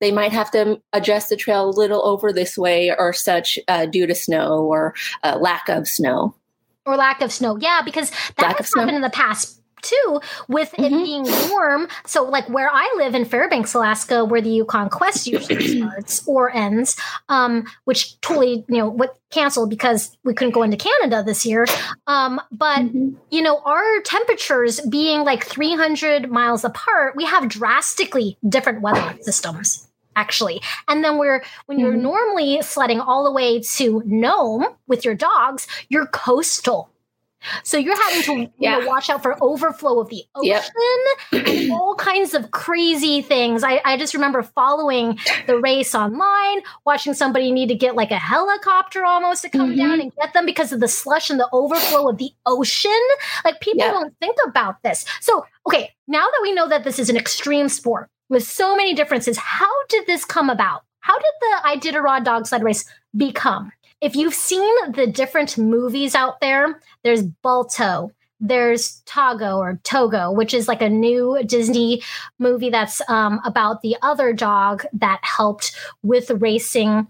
they 0.00 0.10
might 0.10 0.32
have 0.32 0.50
to 0.52 0.80
adjust 0.92 1.28
the 1.28 1.36
trail 1.36 1.68
a 1.68 1.70
little 1.70 2.04
over 2.06 2.32
this 2.32 2.56
way 2.56 2.94
or 2.98 3.12
such 3.12 3.58
uh, 3.68 3.86
due 3.86 4.06
to 4.06 4.14
snow 4.14 4.64
or 4.64 4.94
uh, 5.22 5.36
lack 5.40 5.68
of 5.68 5.86
snow. 5.86 6.34
Or 6.86 6.96
lack 6.96 7.20
of 7.20 7.30
snow. 7.30 7.58
Yeah, 7.60 7.82
because 7.84 8.10
that 8.38 8.42
lack 8.42 8.58
has 8.58 8.72
happened 8.74 8.96
in 8.96 9.02
the 9.02 9.10
past 9.10 9.57
too 9.82 10.20
with 10.48 10.72
mm-hmm. 10.72 10.84
it 10.84 11.04
being 11.04 11.24
warm 11.50 11.88
so 12.06 12.24
like 12.24 12.48
where 12.48 12.70
i 12.72 12.92
live 12.96 13.14
in 13.14 13.24
fairbanks 13.24 13.74
alaska 13.74 14.24
where 14.24 14.40
the 14.40 14.50
yukon 14.50 14.88
quest 14.88 15.26
usually 15.26 15.78
starts 15.78 16.26
or 16.26 16.50
ends 16.50 16.96
um, 17.28 17.64
which 17.84 18.20
totally 18.20 18.64
you 18.68 18.78
know 18.78 18.88
what 18.88 19.18
canceled 19.30 19.68
because 19.68 20.16
we 20.24 20.34
couldn't 20.34 20.54
go 20.54 20.62
into 20.62 20.76
canada 20.76 21.22
this 21.22 21.44
year 21.44 21.66
um, 22.06 22.40
but 22.50 22.80
mm-hmm. 22.80 23.10
you 23.30 23.42
know 23.42 23.60
our 23.64 24.00
temperatures 24.04 24.80
being 24.82 25.24
like 25.24 25.44
300 25.44 26.30
miles 26.30 26.64
apart 26.64 27.14
we 27.16 27.24
have 27.24 27.48
drastically 27.48 28.38
different 28.48 28.80
weather 28.80 29.16
systems 29.22 29.88
actually. 30.18 30.60
And 30.88 31.04
then 31.04 31.16
we're 31.16 31.42
when 31.66 31.78
you're 31.78 31.92
mm-hmm. 31.92 32.02
normally 32.02 32.62
sledding 32.62 33.00
all 33.00 33.24
the 33.24 33.32
way 33.32 33.60
to 33.60 34.02
Nome 34.04 34.66
with 34.86 35.04
your 35.04 35.14
dogs, 35.14 35.66
you're 35.88 36.06
coastal. 36.06 36.90
So 37.62 37.78
you're 37.78 37.96
having 37.96 38.22
to 38.46 38.52
yeah. 38.58 38.78
know, 38.78 38.86
watch 38.86 39.08
out 39.10 39.22
for 39.22 39.36
overflow 39.42 40.00
of 40.00 40.08
the 40.08 40.24
ocean 40.34 40.50
yep. 41.32 41.44
and 41.46 41.72
all 41.72 41.94
kinds 41.94 42.34
of 42.34 42.50
crazy 42.50 43.22
things. 43.22 43.62
I, 43.62 43.80
I 43.84 43.96
just 43.96 44.14
remember 44.14 44.42
following 44.42 45.18
the 45.46 45.58
race 45.58 45.94
online, 45.94 46.62
watching 46.84 47.14
somebody 47.14 47.52
need 47.52 47.68
to 47.68 47.74
get 47.74 47.94
like 47.94 48.10
a 48.10 48.18
helicopter 48.18 49.04
almost 49.04 49.42
to 49.42 49.48
come 49.48 49.70
mm-hmm. 49.70 49.78
down 49.78 50.00
and 50.00 50.14
get 50.16 50.32
them 50.34 50.46
because 50.46 50.72
of 50.72 50.80
the 50.80 50.88
slush 50.88 51.30
and 51.30 51.38
the 51.38 51.48
overflow 51.52 52.08
of 52.08 52.18
the 52.18 52.30
ocean. 52.46 52.90
Like 53.44 53.60
people 53.60 53.80
yep. 53.80 53.92
don't 53.92 54.14
think 54.18 54.36
about 54.46 54.82
this. 54.82 55.04
So, 55.20 55.46
okay, 55.66 55.94
now 56.06 56.24
that 56.24 56.40
we 56.42 56.52
know 56.52 56.68
that 56.68 56.84
this 56.84 56.98
is 56.98 57.08
an 57.08 57.16
extreme 57.16 57.68
sport 57.68 58.08
with 58.28 58.42
so 58.42 58.76
many 58.76 58.94
differences, 58.94 59.38
how 59.38 59.70
did 59.88 60.06
this 60.06 60.24
come 60.24 60.50
about? 60.50 60.82
How 61.00 61.16
did 61.18 61.32
the 61.40 61.90
Iditarod 61.90 62.24
dog 62.24 62.46
sled 62.46 62.62
race 62.62 62.84
become? 63.16 63.72
If 64.00 64.14
you've 64.14 64.34
seen 64.34 64.92
the 64.92 65.06
different 65.06 65.58
movies 65.58 66.14
out 66.14 66.40
there, 66.40 66.80
there's 67.02 67.22
Balto, 67.22 68.10
there's 68.40 69.02
Togo 69.06 69.56
or 69.58 69.80
Togo, 69.82 70.30
which 70.30 70.54
is 70.54 70.68
like 70.68 70.82
a 70.82 70.88
new 70.88 71.42
Disney 71.44 72.02
movie 72.38 72.70
that's 72.70 73.00
um, 73.08 73.40
about 73.44 73.82
the 73.82 73.96
other 74.02 74.32
dog 74.32 74.84
that 74.92 75.20
helped 75.22 75.76
with 76.02 76.30
racing 76.30 77.08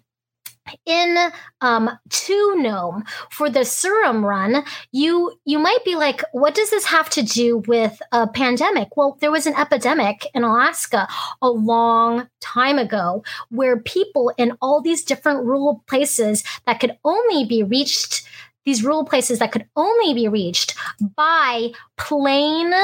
in 0.87 1.17
um, 1.61 1.91
to 2.09 2.57
Nome 2.57 3.05
for 3.31 3.51
the 3.51 3.65
serum 3.65 4.25
run, 4.25 4.65
you 4.93 5.39
you 5.45 5.59
might 5.59 5.85
be 5.85 5.95
like, 5.95 6.23
what 6.33 6.55
does 6.55 6.71
this 6.71 6.85
have 6.87 7.11
to 7.11 7.23
do 7.23 7.59
with 7.67 8.01
a 8.13 8.27
pandemic? 8.27 8.97
Well, 8.97 9.17
there 9.21 9.31
was 9.31 9.47
an 9.47 9.55
epidemic 9.55 10.27
in 10.35 10.45
Alaska 10.45 11.09
a 11.43 11.51
long 11.51 12.29
time 12.41 12.79
ago 12.79 13.23
where 13.51 13.81
people 13.81 14.33
in 14.37 14.57
all 14.61 14.81
these 14.81 15.05
different 15.05 15.45
rural 15.45 15.83
places 15.87 16.45
that 16.67 16.81
could 16.81 16.97
only 17.05 17.45
be 17.45 17.63
reached 17.63 18.27
these 18.69 18.85
rural 18.85 19.03
places 19.03 19.39
that 19.39 19.51
could 19.51 19.65
only 19.77 20.13
be 20.13 20.29
reached 20.29 20.75
by 21.17 21.71
plane 21.97 22.75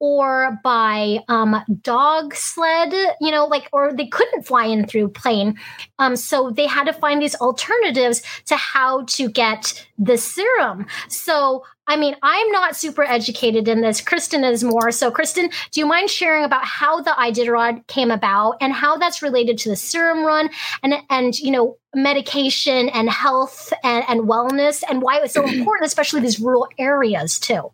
or 0.00 0.58
by 0.64 1.20
um, 1.28 1.62
dog 1.80 2.34
sled, 2.34 2.92
you 3.20 3.30
know, 3.30 3.46
like, 3.46 3.68
or 3.72 3.92
they 3.92 4.08
couldn't 4.08 4.42
fly 4.42 4.64
in 4.64 4.84
through 4.84 5.08
plane. 5.08 5.56
Um, 6.00 6.16
so 6.16 6.50
they 6.50 6.66
had 6.66 6.86
to 6.86 6.92
find 6.92 7.22
these 7.22 7.36
alternatives 7.36 8.20
to 8.46 8.56
how 8.56 9.04
to 9.04 9.28
get 9.28 9.86
the 9.96 10.16
serum. 10.16 10.86
So, 11.08 11.64
I 11.88 11.96
mean, 11.96 12.14
I'm 12.22 12.50
not 12.50 12.76
super 12.76 13.02
educated 13.02 13.66
in 13.66 13.80
this. 13.80 14.02
Krystin 14.02 14.48
is 14.48 14.62
more. 14.62 14.90
So, 14.90 15.10
Krystin, 15.10 15.52
do 15.72 15.80
you 15.80 15.86
mind 15.86 16.10
sharing 16.10 16.44
about 16.44 16.64
how 16.64 17.00
the 17.00 17.10
Iditarod 17.10 17.86
came 17.86 18.10
about 18.10 18.58
and 18.60 18.72
how 18.72 18.98
that's 18.98 19.22
related 19.22 19.56
to 19.58 19.70
the 19.70 19.76
serum 19.76 20.24
run 20.24 20.50
and, 20.82 20.94
and 21.08 21.38
you 21.38 21.50
know, 21.50 21.78
medication 21.94 22.90
and 22.90 23.08
health 23.08 23.72
and, 23.82 24.04
and 24.06 24.28
wellness 24.28 24.84
and 24.88 25.00
why 25.00 25.16
it 25.16 25.22
was 25.22 25.32
so 25.32 25.46
important, 25.48 25.86
especially 25.86 26.20
these 26.20 26.38
rural 26.38 26.68
areas 26.78 27.38
too? 27.38 27.72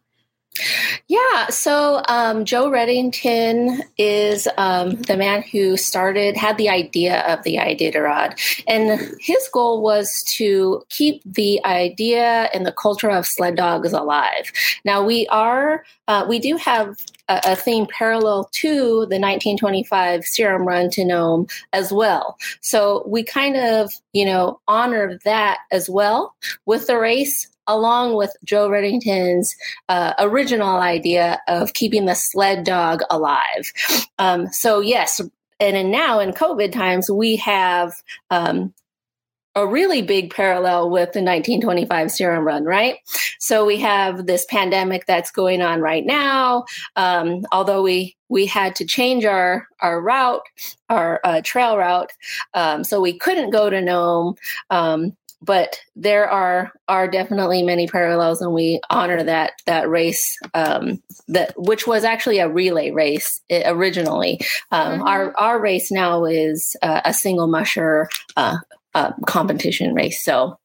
Yeah, 1.08 1.48
so 1.48 2.02
um, 2.08 2.44
Joe 2.44 2.70
Redington 2.70 3.80
is 3.98 4.46
um, 4.56 4.90
the 5.02 5.16
man 5.16 5.42
who 5.42 5.76
started, 5.76 6.36
had 6.36 6.58
the 6.58 6.68
idea 6.68 7.22
of 7.22 7.42
the 7.42 7.56
Iditarod. 7.56 8.38
And 8.68 9.16
his 9.20 9.48
goal 9.52 9.82
was 9.82 10.22
to 10.36 10.84
keep 10.90 11.22
the 11.24 11.64
idea 11.64 12.48
and 12.54 12.64
the 12.64 12.72
culture 12.72 13.10
of 13.10 13.26
sled 13.26 13.56
dogs 13.56 13.92
alive. 13.92 14.52
Now, 14.84 15.04
we 15.04 15.26
are, 15.26 15.84
uh, 16.06 16.24
we 16.28 16.38
do 16.38 16.56
have 16.56 16.96
a, 17.28 17.40
a, 17.46 17.56
theme 17.56 17.86
parallel 17.86 18.48
to 18.52 18.70
the 18.70 19.18
1925 19.18 20.24
Serum 20.24 20.68
Run 20.68 20.88
to 20.90 21.04
Nome 21.04 21.46
as 21.72 21.92
well. 21.92 22.36
So 22.60 23.02
we 23.06 23.24
kind 23.24 23.56
of, 23.56 23.92
you 24.12 24.24
know, 24.24 24.60
honor 24.68 25.18
that 25.24 25.58
as 25.72 25.90
well 25.90 26.34
with 26.66 26.86
the 26.86 26.98
race 26.98 27.48
along 27.66 28.16
with 28.16 28.36
Joe 28.44 28.68
Redington's 28.68 29.54
uh, 29.88 30.14
original 30.18 30.76
idea 30.78 31.40
of 31.48 31.72
keeping 31.72 32.06
the 32.06 32.14
sled 32.14 32.64
dog 32.64 33.00
alive. 33.10 33.72
Um, 34.18 34.48
so, 34.48 34.80
yes, 34.80 35.20
and 35.60 35.90
now 35.90 36.20
in 36.20 36.32
COVID 36.32 36.72
times, 36.72 37.10
we 37.10 37.36
have 37.36 37.92
um, 38.30 38.74
a 39.54 39.66
really 39.66 40.02
big 40.02 40.34
parallel 40.34 40.90
with 40.90 41.12
the 41.12 41.22
1925 41.22 42.10
serum 42.10 42.44
run, 42.44 42.64
right? 42.64 42.96
So 43.38 43.64
we 43.64 43.78
have 43.78 44.26
this 44.26 44.44
pandemic 44.46 45.06
that's 45.06 45.30
going 45.30 45.62
on 45.62 45.80
right 45.80 46.04
now. 46.04 46.64
Um, 46.96 47.46
although 47.52 47.82
we 47.82 48.16
we 48.28 48.46
had 48.46 48.74
to 48.76 48.84
change 48.84 49.24
our 49.24 49.68
our 49.80 50.00
route, 50.00 50.42
our 50.88 51.20
uh, 51.24 51.40
trail 51.44 51.76
route, 51.76 52.10
um, 52.54 52.82
so 52.82 53.00
we 53.00 53.16
couldn't 53.16 53.50
go 53.50 53.70
to 53.70 53.80
Nome. 53.80 54.34
Um, 54.70 55.16
but 55.44 55.78
there 55.94 56.28
are 56.28 56.72
are 56.88 57.08
definitely 57.08 57.62
many 57.62 57.86
parallels, 57.86 58.40
and 58.40 58.52
we 58.52 58.80
honor 58.90 59.22
that 59.22 59.52
that 59.66 59.88
race 59.88 60.38
um, 60.54 61.02
that 61.28 61.52
which 61.56 61.86
was 61.86 62.04
actually 62.04 62.38
a 62.38 62.48
relay 62.48 62.90
race 62.90 63.40
eh, 63.50 63.62
originally. 63.66 64.40
Um, 64.70 64.92
mm-hmm. 64.92 65.02
Our 65.02 65.36
our 65.38 65.60
race 65.60 65.90
now 65.90 66.24
is 66.24 66.76
uh, 66.82 67.02
a 67.04 67.12
single 67.12 67.46
musher 67.46 68.08
uh, 68.36 68.56
uh, 68.94 69.12
competition 69.26 69.94
race. 69.94 70.24
So 70.24 70.56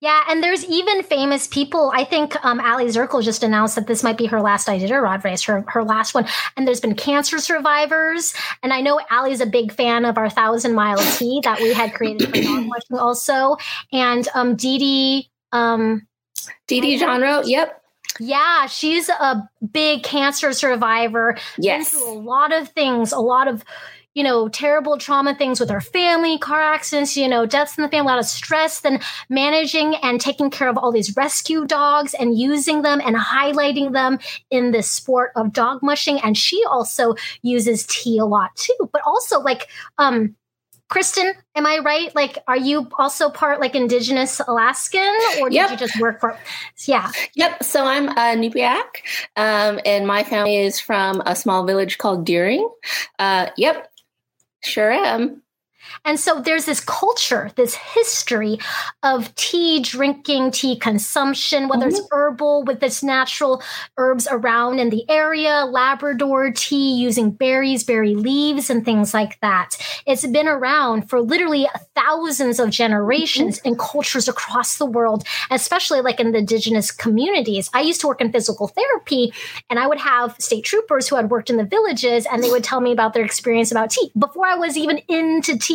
yeah, 0.00 0.22
and 0.28 0.42
there's 0.42 0.64
even 0.66 1.02
famous 1.02 1.46
people. 1.46 1.90
I 1.94 2.04
think 2.04 2.36
um, 2.44 2.60
Aliy 2.60 2.86
Zirkle 2.86 3.22
just 3.22 3.42
announced 3.42 3.74
that 3.74 3.86
this 3.86 4.02
might 4.02 4.18
be 4.18 4.26
her 4.26 4.40
last 4.40 4.68
Iditarod 4.68 5.24
race, 5.24 5.42
her 5.44 5.64
her 5.68 5.84
last 5.84 6.14
one. 6.14 6.26
And 6.56 6.66
there's 6.66 6.80
been 6.80 6.94
cancer 6.94 7.38
survivors, 7.38 8.34
and 8.62 8.72
I 8.72 8.80
know 8.80 9.00
Aliy's 9.10 9.40
a 9.40 9.46
big 9.46 9.72
fan 9.72 10.04
of 10.04 10.18
our 10.18 10.30
thousand 10.30 10.74
mile 10.74 10.98
Tea 11.16 11.40
that 11.44 11.60
we 11.60 11.72
had 11.72 11.94
created 11.94 12.28
for 12.28 12.42
dog 12.42 12.66
watching 12.68 12.98
also. 12.98 13.56
And 13.92 14.28
um, 14.34 14.56
Dee 14.56 14.78
Dee, 14.78 15.30
um, 15.52 16.06
Dee 16.66 16.80
Dee 16.80 16.98
Jonrowe, 16.98 17.42
yep. 17.46 17.80
Yeah, 18.20 18.66
she's 18.66 19.08
a 19.08 19.48
big 19.72 20.04
cancer 20.04 20.52
survivor. 20.52 21.36
Yes, 21.58 21.94
a 21.94 22.04
lot 22.04 22.52
of 22.52 22.68
things, 22.68 23.10
a 23.12 23.18
lot 23.18 23.48
of 23.48 23.64
you 24.14 24.22
know, 24.22 24.48
terrible 24.48 24.96
trauma 24.96 25.34
things 25.34 25.60
with 25.60 25.68
her 25.70 25.80
family, 25.80 26.38
car 26.38 26.62
accidents, 26.62 27.16
you 27.16 27.28
know, 27.28 27.44
deaths 27.46 27.76
in 27.76 27.82
the 27.82 27.88
family, 27.88 28.08
a 28.08 28.12
lot 28.12 28.18
of 28.18 28.24
stress, 28.24 28.80
then 28.80 29.00
managing 29.28 29.96
and 29.96 30.20
taking 30.20 30.50
care 30.50 30.68
of 30.68 30.78
all 30.78 30.92
these 30.92 31.16
rescue 31.16 31.66
dogs 31.66 32.14
and 32.14 32.38
using 32.38 32.82
them 32.82 33.00
and 33.04 33.16
highlighting 33.16 33.92
them 33.92 34.18
in 34.50 34.70
the 34.70 34.82
sport 34.82 35.32
of 35.36 35.52
dog 35.52 35.82
mushing. 35.82 36.20
And 36.20 36.38
she 36.38 36.62
also 36.64 37.14
uses 37.42 37.86
tea 37.86 38.18
a 38.18 38.24
lot 38.24 38.54
too, 38.56 38.88
but 38.92 39.02
also 39.04 39.40
like, 39.40 39.68
um, 39.98 40.36
Krystin, 40.90 41.32
am 41.56 41.66
I 41.66 41.78
right? 41.78 42.14
Like, 42.14 42.38
are 42.46 42.58
you 42.58 42.88
also 42.98 43.30
part 43.30 43.58
like 43.58 43.74
Indigenous 43.74 44.40
Alaskan, 44.46 45.14
or 45.40 45.48
did 45.48 45.56
yep. 45.56 45.70
you 45.70 45.76
just 45.76 45.98
work 45.98 46.20
for? 46.20 46.38
Yeah. 46.86 47.10
Yep. 47.34 47.64
So 47.64 47.84
I'm 47.84 48.08
Inupiaq, 48.10 48.84
um, 49.34 49.80
and 49.86 50.06
my 50.06 50.22
family 50.22 50.58
is 50.58 50.78
from 50.78 51.22
a 51.24 51.34
small 51.34 51.64
village 51.64 51.96
called 51.96 52.26
Deering. 52.26 52.68
Uh, 53.18 53.48
yep. 53.56 53.90
Sure 54.64 54.92
am. 54.92 55.43
And 56.04 56.18
so 56.18 56.40
there's 56.40 56.66
this 56.66 56.80
culture, 56.80 57.50
this 57.56 57.74
history 57.74 58.58
of 59.02 59.34
tea 59.34 59.80
drinking, 59.80 60.50
tea 60.52 60.76
consumption, 60.76 61.68
whether 61.68 61.86
mm-hmm. 61.86 61.96
it's 61.96 62.08
herbal 62.10 62.64
with 62.64 62.82
its 62.82 63.02
natural 63.02 63.62
herbs 63.96 64.28
around 64.30 64.78
in 64.78 64.90
the 64.90 65.08
area, 65.10 65.64
Labrador 65.64 66.50
tea 66.50 66.94
using 66.94 67.30
berries, 67.30 67.84
berry 67.84 68.14
leaves, 68.14 68.70
and 68.70 68.84
things 68.84 69.14
like 69.14 69.38
that. 69.40 69.76
It's 70.06 70.26
been 70.26 70.48
around 70.48 71.08
for 71.08 71.20
literally 71.20 71.68
thousands 71.94 72.58
of 72.58 72.70
generations 72.70 73.58
mm-hmm. 73.58 73.68
in 73.68 73.78
cultures 73.78 74.28
across 74.28 74.78
the 74.78 74.86
world, 74.86 75.24
especially 75.50 76.00
like 76.00 76.20
in 76.20 76.32
the 76.32 76.38
indigenous 76.38 76.90
communities. 76.90 77.70
I 77.72 77.80
used 77.80 78.00
to 78.02 78.06
work 78.06 78.20
in 78.20 78.32
physical 78.32 78.68
therapy 78.68 79.32
and 79.70 79.78
I 79.78 79.86
would 79.86 79.98
have 79.98 80.36
state 80.38 80.64
troopers 80.64 81.08
who 81.08 81.16
had 81.16 81.30
worked 81.30 81.50
in 81.50 81.56
the 81.56 81.64
villages 81.64 82.26
and 82.30 82.42
they 82.42 82.50
would 82.50 82.64
tell 82.64 82.80
me 82.80 82.92
about 82.92 83.14
their 83.14 83.24
experience 83.24 83.70
about 83.70 83.90
tea 83.90 84.12
before 84.18 84.46
I 84.46 84.56
was 84.56 84.76
even 84.76 84.98
into 85.08 85.58
tea 85.58 85.73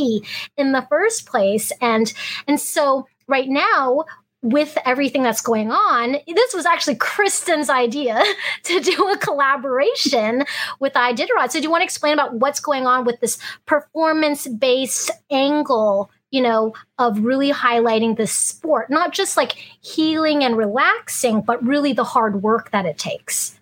in 0.58 0.72
the 0.72 0.86
first 0.90 1.26
place. 1.26 1.72
And 1.82 2.14
and 2.48 2.60
so 2.60 3.08
right 3.28 3.50
now 3.50 4.06
with 4.42 4.78
everything 4.86 5.24
that's 5.24 5.42
going 5.42 5.70
on, 5.72 6.16
this 6.28 6.54
was 6.54 6.66
actually 6.66 6.96
Krystin's 6.96 7.70
idea 7.70 8.22
to 8.64 8.80
do 8.80 9.10
a 9.10 9.18
collaboration 9.18 10.46
with 10.80 10.94
Iditarod. 10.94 11.52
So, 11.52 11.60
do 11.60 11.64
you 11.64 11.72
want 11.72 11.82
to 11.82 11.86
explain 11.86 12.14
about 12.14 12.36
what's 12.36 12.60
going 12.60 12.88
on 12.88 13.06
with 13.06 13.20
this 13.20 13.38
performance 13.66 14.48
based 14.48 15.12
angle, 15.30 16.10
you 16.32 16.42
know, 16.42 16.74
of 16.98 17.20
really 17.20 17.52
highlighting 17.52 18.16
the 18.16 18.28
sport, 18.28 18.90
not 18.90 19.12
just 19.12 19.36
like 19.36 19.54
healing 19.82 20.44
and 20.44 20.56
relaxing, 20.56 21.42
but 21.42 21.62
really 21.66 21.92
the 21.92 22.06
hard 22.06 22.42
work 22.42 22.72
that 22.72 22.86
it 22.86 22.98
takes? 22.98 23.60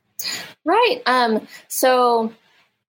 Right. 0.64 1.02
Um, 1.08 1.48
so, 1.70 2.32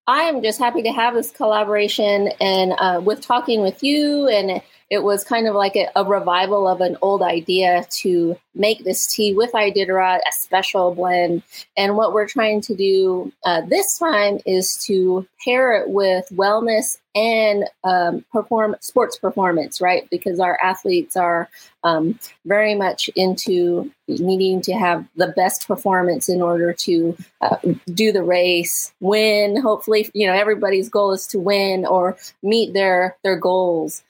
I 0.09 0.23
am 0.23 0.43
just 0.43 0.59
happy 0.59 0.83
to 0.83 0.91
have 0.91 1.12
this 1.12 1.31
collaboration 1.31 2.31
and 2.41 2.73
uh, 2.79 3.03
with 3.05 3.21
talking 3.21 3.61
with 3.61 3.83
you. 3.83 4.27
And 4.27 4.62
it 4.90 5.02
was 5.02 5.23
kind 5.23 5.47
of 5.47 5.54
like 5.54 5.76
a, 5.76 5.88
a, 5.97 6.04
revival 6.04 6.66
of 6.66 6.80
an 6.80 6.97
old 7.02 7.23
idea 7.23 7.85
to 7.90 8.37
make 8.54 8.85
this 8.85 9.07
tea 9.07 9.35
with 9.35 9.52
Iditarod, 9.52 10.18
a 10.18 10.33
special 10.33 10.95
blend. 10.95 11.42
And 11.76 11.97
what 11.97 12.14
we're 12.14 12.28
trying 12.28 12.62
to 12.62 12.75
do 12.75 13.33
uh, 13.45 13.62
this 13.68 13.99
time 13.99 14.38
is 14.47 14.83
to 14.87 15.26
pair 15.45 15.75
it 15.75 15.90
with 15.90 16.26
wellness 16.33 16.99
and 17.14 17.64
um, 17.85 18.25
perform 18.33 18.76
sports 18.80 19.18
performance, 19.18 19.80
right? 19.80 20.09
Because 20.11 20.40
our 20.40 20.59
athletes 20.62 21.16
are 21.16 21.49
um, 21.85 22.18
very 22.47 22.75
much 22.75 23.11
into 23.14 23.90
needing 24.09 24.61
to 24.62 24.73
have 24.73 25.07
the 25.16 25.28
best 25.28 25.66
performance 25.66 26.28
in 26.28 26.40
order 26.40 26.73
to 26.73 27.16
uh, 27.40 27.57
do 27.92 28.12
the 28.12 28.23
race, 28.23 28.92
win. 29.00 29.61
Hopefully, 29.61 30.11
you 30.14 30.26
know 30.26 30.33
everybody's 30.33 30.88
goal 30.88 31.12
is 31.12 31.26
to 31.28 31.38
win 31.38 31.87
or 31.87 32.16
meet 32.42 32.73
their 32.73 33.16
their 33.23 33.37
goals. 33.37 34.02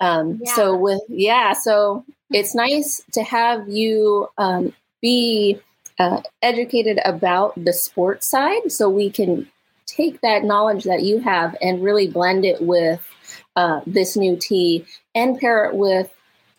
Um, 0.00 0.40
yeah. 0.42 0.54
So 0.54 0.76
with 0.76 1.02
yeah, 1.08 1.52
so 1.52 2.04
it's 2.30 2.54
nice 2.54 3.02
to 3.12 3.22
have 3.22 3.68
you 3.68 4.28
um, 4.38 4.72
be 5.02 5.60
uh, 5.98 6.22
educated 6.42 7.00
about 7.04 7.52
the 7.62 7.72
sports 7.72 8.26
side, 8.26 8.72
so 8.72 8.88
we 8.88 9.10
can 9.10 9.48
take 9.86 10.20
that 10.20 10.44
knowledge 10.44 10.84
that 10.84 11.02
you 11.02 11.18
have 11.18 11.56
and 11.60 11.82
really 11.82 12.06
blend 12.06 12.44
it 12.44 12.62
with 12.62 13.04
uh, 13.56 13.80
this 13.86 14.16
new 14.16 14.36
tea 14.36 14.86
and 15.14 15.38
pair 15.38 15.64
it 15.64 15.74
with 15.74 16.12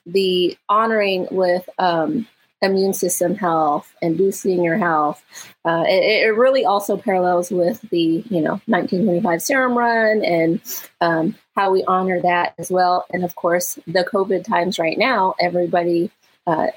the 0.05 0.57
honoring 0.67 1.27
with 1.31 1.67
um, 1.79 2.27
immune 2.61 2.93
system 2.93 3.35
health 3.35 3.93
and 4.01 4.17
boosting 4.17 4.63
your 4.63 4.77
health. 4.77 5.23
Uh, 5.65 5.83
it, 5.87 6.25
it, 6.25 6.37
really 6.37 6.63
also 6.63 6.95
parallels 6.95 7.51
with 7.51 7.81
the 7.89 8.23
you 8.29 8.41
know 8.41 8.61
1925 8.67 9.41
serum 9.41 9.77
run 9.77 10.23
and 10.23 10.61
um, 11.01 11.35
how 11.55 11.71
we 11.71 11.83
honor 11.85 12.21
that 12.21 12.53
as 12.57 12.69
well. 12.69 13.05
And 13.11 13.23
of 13.23 13.35
course, 13.35 13.79
the 13.87 14.03
COVID 14.03 14.43
times 14.43 14.79
right 14.79 14.97
now, 14.97 15.35
everybody 15.39 16.11
uh, 16.47 16.67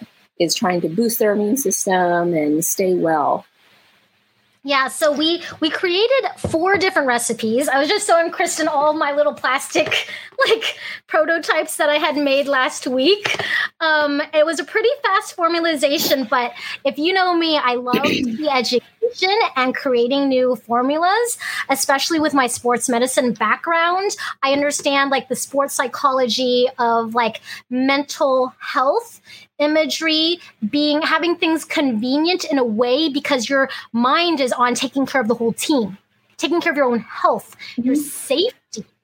is 0.41 0.55
trying 0.55 0.81
to 0.83 0.89
boost 0.89 1.19
their 1.19 1.33
immune 1.33 1.57
system 1.57 2.35
and 2.35 2.65
stay 2.65 2.95
well. 2.95 3.45
Yeah, 4.67 4.89
so 4.89 5.13
we 5.13 5.43
we 5.61 5.69
created 5.69 6.31
four 6.39 6.79
different 6.79 7.07
recipes. 7.07 7.69
I 7.69 7.79
was 7.79 7.87
just 7.87 8.07
showing 8.07 8.33
Krystin 8.33 8.67
all 8.67 8.95
my 8.95 9.13
little 9.13 9.35
plastic 9.35 10.09
like 10.49 10.79
prototypes 11.07 11.77
that 11.77 11.91
I 11.91 11.99
had 11.99 12.17
made 12.17 12.49
last 12.49 12.87
week. 12.87 13.37
Um, 13.81 14.23
it 14.33 14.47
was 14.47 14.59
a 14.59 14.65
pretty 14.65 14.89
fast 15.03 15.35
formulation, 15.35 16.25
but 16.25 16.55
if 16.83 16.97
you 16.97 17.13
know 17.13 17.37
me, 17.37 17.59
I 17.59 17.75
love 17.75 18.03
the 18.03 18.49
education 19.05 19.39
and 19.57 19.75
creating 19.75 20.29
new 20.29 20.57
formulas, 20.57 21.39
especially 21.69 22.21
with 22.21 22.35
my 22.35 22.47
sports 22.47 22.89
medicine 22.89 23.33
background. 23.33 24.17
I 24.43 24.53
understand 24.53 25.11
like 25.11 25.29
the 25.29 25.37
sports 25.37 25.75
psychology 25.75 26.69
of 26.79 27.15
like 27.15 27.41
mental 27.71 28.55
health 28.61 29.21
imagery, 29.59 30.41
being 30.69 31.01
having 31.03 31.37
things 31.37 31.65
convenient 31.65 32.45
in 32.45 32.59
a 32.59 32.65
way 32.65 33.09
because 33.09 33.49
your 33.49 33.69
mind 33.93 34.41
is 34.41 34.53
on 34.53 34.75
taking 34.75 35.07
care 35.07 35.21
of 35.21 35.29
the 35.29 35.35
whole 35.35 35.53
team 35.53 35.97
taking 36.37 36.61
care 36.61 36.73
of 36.73 36.77
your 36.77 36.87
own 36.87 37.01
health, 37.01 37.57
mm-hmm. 37.73 37.83
your 37.83 37.95
safety 37.95 38.55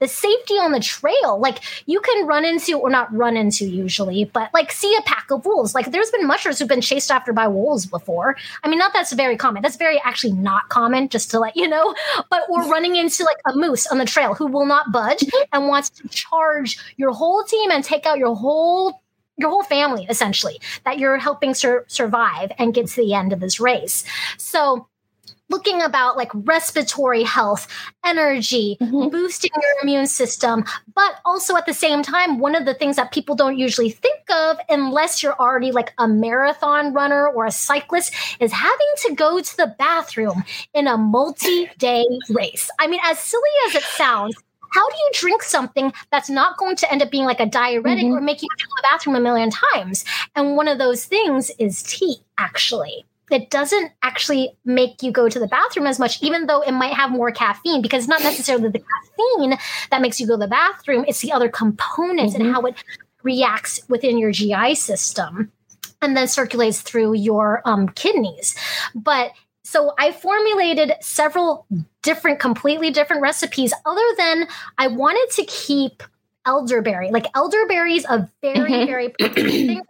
the 0.00 0.08
safety 0.08 0.54
on 0.54 0.72
the 0.72 0.80
trail. 0.80 1.38
Like 1.38 1.60
you 1.87 2.00
can 2.00 2.26
run 2.26 2.44
into, 2.44 2.78
or 2.78 2.90
not 2.90 3.14
run 3.14 3.37
into 3.37 3.66
usually, 3.66 4.25
but 4.25 4.50
like 4.54 4.72
see 4.72 4.94
a 4.99 5.02
pack 5.02 5.30
of 5.30 5.44
wolves. 5.44 5.75
Like 5.75 5.90
there's 5.90 6.10
been 6.10 6.26
mushers 6.26 6.58
who've 6.58 6.68
been 6.68 6.80
chased 6.80 7.10
after 7.10 7.32
by 7.32 7.46
wolves 7.49 7.87
before. 7.87 8.37
I 8.64 8.68
mean, 8.68 8.78
not 8.78 8.92
that's 8.92 9.12
very 9.12 9.37
common. 9.37 9.62
That's 9.62 9.76
very 9.76 10.00
actually 10.00 10.32
not 10.32 10.68
common, 10.68 11.08
just 11.08 11.30
to 11.32 11.38
let 11.38 11.56
you 11.56 11.68
know. 11.68 11.94
But 12.30 12.44
we're 12.49 12.68
running 12.70 12.96
into 12.96 13.25
like 13.25 13.37
a 13.46 13.56
moose 13.56 13.87
on 13.87 13.99
the 13.99 14.04
trail 14.04 14.34
who 14.34 14.46
will 14.46 14.66
not 14.66 14.90
budge 14.90 15.25
and 15.52 15.68
wants 15.68 15.90
to 15.90 16.08
charge 16.08 16.78
your 16.96 17.12
whole 17.12 17.44
team 17.44 17.70
and 17.70 17.84
take 17.84 18.06
out 18.06 18.18
your 18.18 18.34
whole 18.34 19.02
your 19.37 19.49
whole 19.49 19.62
family 19.62 20.06
essentially 20.10 20.60
that 20.84 20.99
you're 20.99 21.16
helping 21.16 21.54
sur- 21.54 21.87
survive 21.88 22.52
and 22.58 22.75
get 22.75 22.87
to 22.87 22.96
the 22.96 23.14
end 23.14 23.32
of 23.32 23.40
this 23.40 23.58
race. 23.58 24.04
So 24.37 24.87
looking 25.50 25.83
about 25.83 26.16
like 26.16 26.30
respiratory 26.35 27.23
health, 27.23 27.69
energy, 28.04 28.78
mm-hmm. 28.80 29.09
boosting 29.09 29.50
your 29.54 29.73
immune 29.83 30.07
system, 30.07 30.64
but 30.95 31.16
also 31.25 31.57
at 31.57 31.66
the 31.66 31.75
same 31.75 32.02
time, 32.02 32.38
one 32.38 32.54
of 32.54 32.64
the 32.64 32.75
things 32.75 32.97
that 32.97 33.12
people 33.12 33.35
don't 33.35 33.59
usually 33.59 33.90
think 33.90 34.30
of, 34.30 34.57
unless 34.69 35.23
you're 35.23 35.38
already 35.38 35.73
like 35.73 35.92
a 35.99 36.09
marathon 36.09 36.95
runner 36.95 37.28
or 37.28 37.45
a 37.45 37.50
cyclist, 37.50 38.14
is 38.40 38.52
having 38.52 38.92
to 38.99 39.14
go 39.14 39.40
to 39.40 39.57
the 39.57 39.75
bathroom 39.78 40.42
in 40.73 40.87
a 40.87 40.97
multi 40.97 41.69
day 41.78 42.07
race. 42.30 42.71
I 42.78 42.87
mean, 42.87 43.00
as 43.04 43.19
silly 43.19 43.50
as 43.69 43.75
it 43.75 43.83
sounds, 43.83 44.37
how 44.73 44.88
do 44.88 44.97
you 44.97 45.11
drink 45.14 45.42
something 45.42 45.92
that's 46.12 46.30
not 46.30 46.57
going 46.57 46.76
to 46.76 46.92
end 46.92 47.02
up 47.02 47.11
being 47.11 47.25
like 47.25 47.40
a 47.40 47.47
diuretic 47.47 48.04
mm-hmm. 48.04 48.14
or 48.14 48.21
make 48.21 48.40
you 48.40 48.49
go 48.49 48.57
to 48.57 48.69
the 48.76 48.83
bathroom 48.88 49.16
a 49.16 49.21
million 49.21 49.50
times? 49.50 50.04
And 50.37 50.57
one 50.57 50.69
of 50.69 50.78
those 50.78 51.04
things 51.04 51.50
is 51.59 51.83
tea, 51.83 52.19
actually 52.38 53.04
it 53.32 53.50
doesn't 53.50 53.92
actually 54.02 54.56
make 54.64 55.02
you 55.02 55.12
go 55.12 55.28
to 55.28 55.38
the 55.38 55.46
bathroom 55.46 55.87
as 55.87 55.99
much, 55.99 56.22
even 56.22 56.46
though 56.46 56.62
it 56.62 56.72
might 56.72 56.94
have 56.94 57.10
more 57.10 57.30
caffeine, 57.30 57.82
because 57.82 58.04
it's 58.04 58.08
not 58.08 58.22
necessarily 58.22 58.68
the 58.68 58.80
caffeine 58.80 59.58
that 59.90 60.00
makes 60.00 60.20
you 60.20 60.26
go 60.26 60.34
to 60.34 60.40
the 60.40 60.49
bathroom, 60.49 61.04
it's 61.08 61.20
the 61.20 61.32
other 61.32 61.49
components 61.49 62.34
mm-hmm. 62.34 62.46
and 62.46 62.54
how 62.54 62.62
it 62.62 62.75
reacts 63.22 63.80
within 63.88 64.18
your 64.18 64.32
GI 64.32 64.75
system 64.75 65.52
and 66.02 66.16
then 66.16 66.26
circulates 66.26 66.80
through 66.80 67.14
your 67.14 67.62
um, 67.64 67.88
kidneys. 67.88 68.56
But 68.94 69.32
so 69.64 69.92
I 69.99 70.12
formulated 70.12 70.92
several 71.00 71.66
different, 72.02 72.40
completely 72.40 72.90
different 72.90 73.22
recipes, 73.22 73.72
other 73.87 74.02
than 74.16 74.49
I 74.78 74.88
wanted 74.88 75.30
to 75.37 75.44
keep 75.44 76.02
elderberry. 76.46 77.10
Like 77.10 77.26
elderberry 77.34 77.96
is 77.96 78.04
a 78.06 78.28
very, 78.40 78.58
mm-hmm. 78.58 78.87
very 78.87 79.08
thing. 79.32 79.82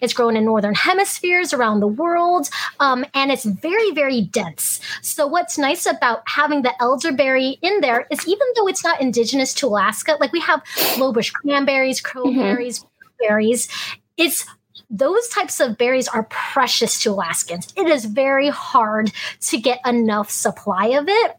It's 0.00 0.12
grown 0.12 0.36
in 0.36 0.44
northern 0.44 0.74
hemispheres 0.74 1.52
around 1.52 1.80
the 1.80 1.86
world, 1.86 2.48
um, 2.80 3.04
and 3.14 3.30
it's 3.30 3.44
very, 3.44 3.90
very 3.92 4.22
dense. 4.22 4.80
So 5.02 5.26
what's 5.26 5.58
nice 5.58 5.86
about 5.86 6.22
having 6.26 6.62
the 6.62 6.72
elderberry 6.80 7.58
in 7.62 7.80
there 7.80 8.06
is 8.10 8.26
even 8.26 8.46
though 8.56 8.68
it's 8.68 8.84
not 8.84 9.00
indigenous 9.00 9.54
to 9.54 9.66
Alaska, 9.66 10.16
like 10.20 10.32
we 10.32 10.40
have 10.40 10.62
lowbush 10.96 11.32
cranberries, 11.32 12.00
crowberries, 12.00 12.80
mm-hmm. 12.80 13.26
berries, 13.26 13.68
it's 14.16 14.46
those 14.88 15.28
types 15.28 15.60
of 15.60 15.76
berries 15.78 16.08
are 16.08 16.24
precious 16.24 17.00
to 17.02 17.10
Alaskans. 17.10 17.72
It 17.76 17.88
is 17.88 18.04
very 18.04 18.50
hard 18.50 19.10
to 19.42 19.58
get 19.58 19.80
enough 19.84 20.30
supply 20.30 20.88
of 20.88 21.08
it 21.08 21.36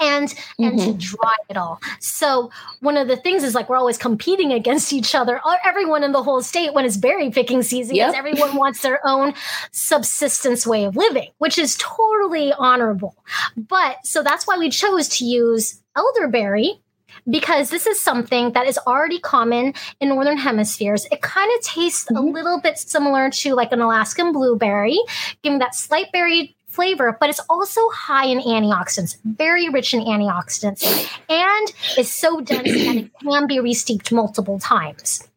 and 0.00 0.28
mm-hmm. 0.28 0.64
and 0.64 0.78
to 0.78 0.86
mm-hmm. 0.86 0.98
dry 0.98 1.34
it 1.48 1.56
all. 1.56 1.80
So 2.00 2.50
one 2.80 2.96
of 2.96 3.08
the 3.08 3.16
things 3.16 3.42
is 3.42 3.54
like 3.54 3.68
we're 3.68 3.76
always 3.76 3.98
competing 3.98 4.52
against 4.52 4.92
each 4.92 5.14
other. 5.14 5.40
Everyone 5.64 6.02
in 6.02 6.12
the 6.12 6.22
whole 6.22 6.42
state 6.42 6.74
when 6.74 6.84
it's 6.84 6.96
berry 6.96 7.30
picking 7.30 7.62
season, 7.62 7.96
yep. 7.96 8.08
because 8.08 8.18
everyone 8.18 8.56
wants 8.56 8.82
their 8.82 9.00
own 9.06 9.34
subsistence 9.72 10.66
way 10.66 10.84
of 10.84 10.96
living, 10.96 11.30
which 11.38 11.58
is 11.58 11.76
totally 11.78 12.52
honorable. 12.52 13.16
But 13.56 13.98
so 14.04 14.22
that's 14.22 14.46
why 14.46 14.58
we 14.58 14.70
chose 14.70 15.08
to 15.10 15.24
use 15.24 15.80
elderberry 15.96 16.80
because 17.28 17.70
this 17.70 17.86
is 17.86 18.00
something 18.00 18.52
that 18.52 18.66
is 18.66 18.78
already 18.86 19.18
common 19.20 19.74
in 20.00 20.08
northern 20.08 20.36
hemispheres. 20.36 21.06
It 21.10 21.22
kind 21.22 21.50
of 21.56 21.64
tastes 21.64 22.04
mm-hmm. 22.04 22.16
a 22.16 22.20
little 22.20 22.60
bit 22.60 22.78
similar 22.78 23.30
to 23.30 23.54
like 23.54 23.72
an 23.72 23.80
Alaskan 23.80 24.32
blueberry, 24.32 24.98
giving 25.42 25.58
that 25.60 25.74
slight 25.74 26.12
berry 26.12 26.56
flavor, 26.74 27.16
but 27.20 27.30
it's 27.30 27.40
also 27.48 27.80
high 27.90 28.26
in 28.26 28.40
antioxidants, 28.40 29.16
very 29.24 29.68
rich 29.68 29.94
in 29.94 30.00
antioxidants, 30.00 30.82
and 31.28 31.72
is 31.98 32.10
so 32.10 32.40
dense 32.40 32.62
that 32.64 32.96
it 32.96 33.10
can 33.22 33.46
be 33.46 33.60
re-steeped 33.60 34.12
multiple 34.12 34.58
times 34.58 35.28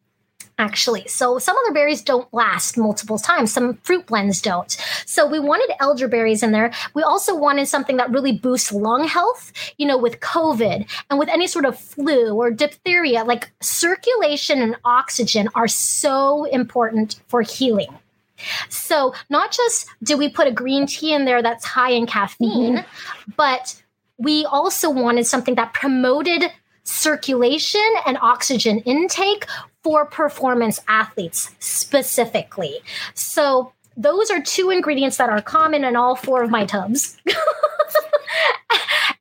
actually. 0.58 1.06
So 1.06 1.38
some 1.38 1.56
other 1.56 1.72
berries 1.72 2.02
don't 2.02 2.32
last 2.34 2.76
multiple 2.76 3.18
times. 3.18 3.52
Some 3.52 3.74
fruit 3.84 4.06
blends 4.06 4.42
don't. 4.42 4.70
So 5.06 5.26
we 5.26 5.38
wanted 5.38 5.74
elderberries 5.80 6.42
in 6.42 6.52
there. 6.52 6.72
We 6.94 7.02
also 7.02 7.34
wanted 7.34 7.68
something 7.68 7.96
that 7.96 8.10
really 8.10 8.32
boosts 8.32 8.72
lung 8.72 9.06
health, 9.06 9.52
you 9.78 9.86
know, 9.86 9.96
with 9.96 10.20
COVID 10.20 10.90
and 11.10 11.18
with 11.18 11.28
any 11.28 11.46
sort 11.46 11.64
of 11.64 11.78
flu 11.78 12.34
or 12.34 12.50
diphtheria. 12.50 13.24
Like 13.24 13.52
circulation 13.60 14.60
and 14.60 14.76
oxygen 14.84 15.48
are 15.54 15.68
so 15.68 16.44
important 16.44 17.20
for 17.28 17.42
healing. 17.42 17.96
So, 18.68 19.14
not 19.30 19.52
just 19.52 19.86
do 20.02 20.16
we 20.16 20.28
put 20.28 20.46
a 20.46 20.52
green 20.52 20.86
tea 20.86 21.12
in 21.12 21.24
there 21.24 21.42
that's 21.42 21.64
high 21.64 21.90
in 21.90 22.06
caffeine, 22.06 22.78
mm-hmm. 22.78 23.30
but 23.36 23.80
we 24.18 24.44
also 24.46 24.90
wanted 24.90 25.26
something 25.26 25.54
that 25.56 25.74
promoted 25.74 26.50
circulation 26.84 27.80
and 28.06 28.18
oxygen 28.20 28.78
intake 28.80 29.46
for 29.82 30.06
performance 30.06 30.80
athletes 30.88 31.54
specifically. 31.58 32.78
So, 33.14 33.72
those 33.96 34.30
are 34.30 34.40
two 34.40 34.70
ingredients 34.70 35.16
that 35.16 35.28
are 35.28 35.42
common 35.42 35.84
in 35.84 35.96
all 35.96 36.14
four 36.14 36.42
of 36.42 36.50
my 36.50 36.64
tubs. 36.64 37.18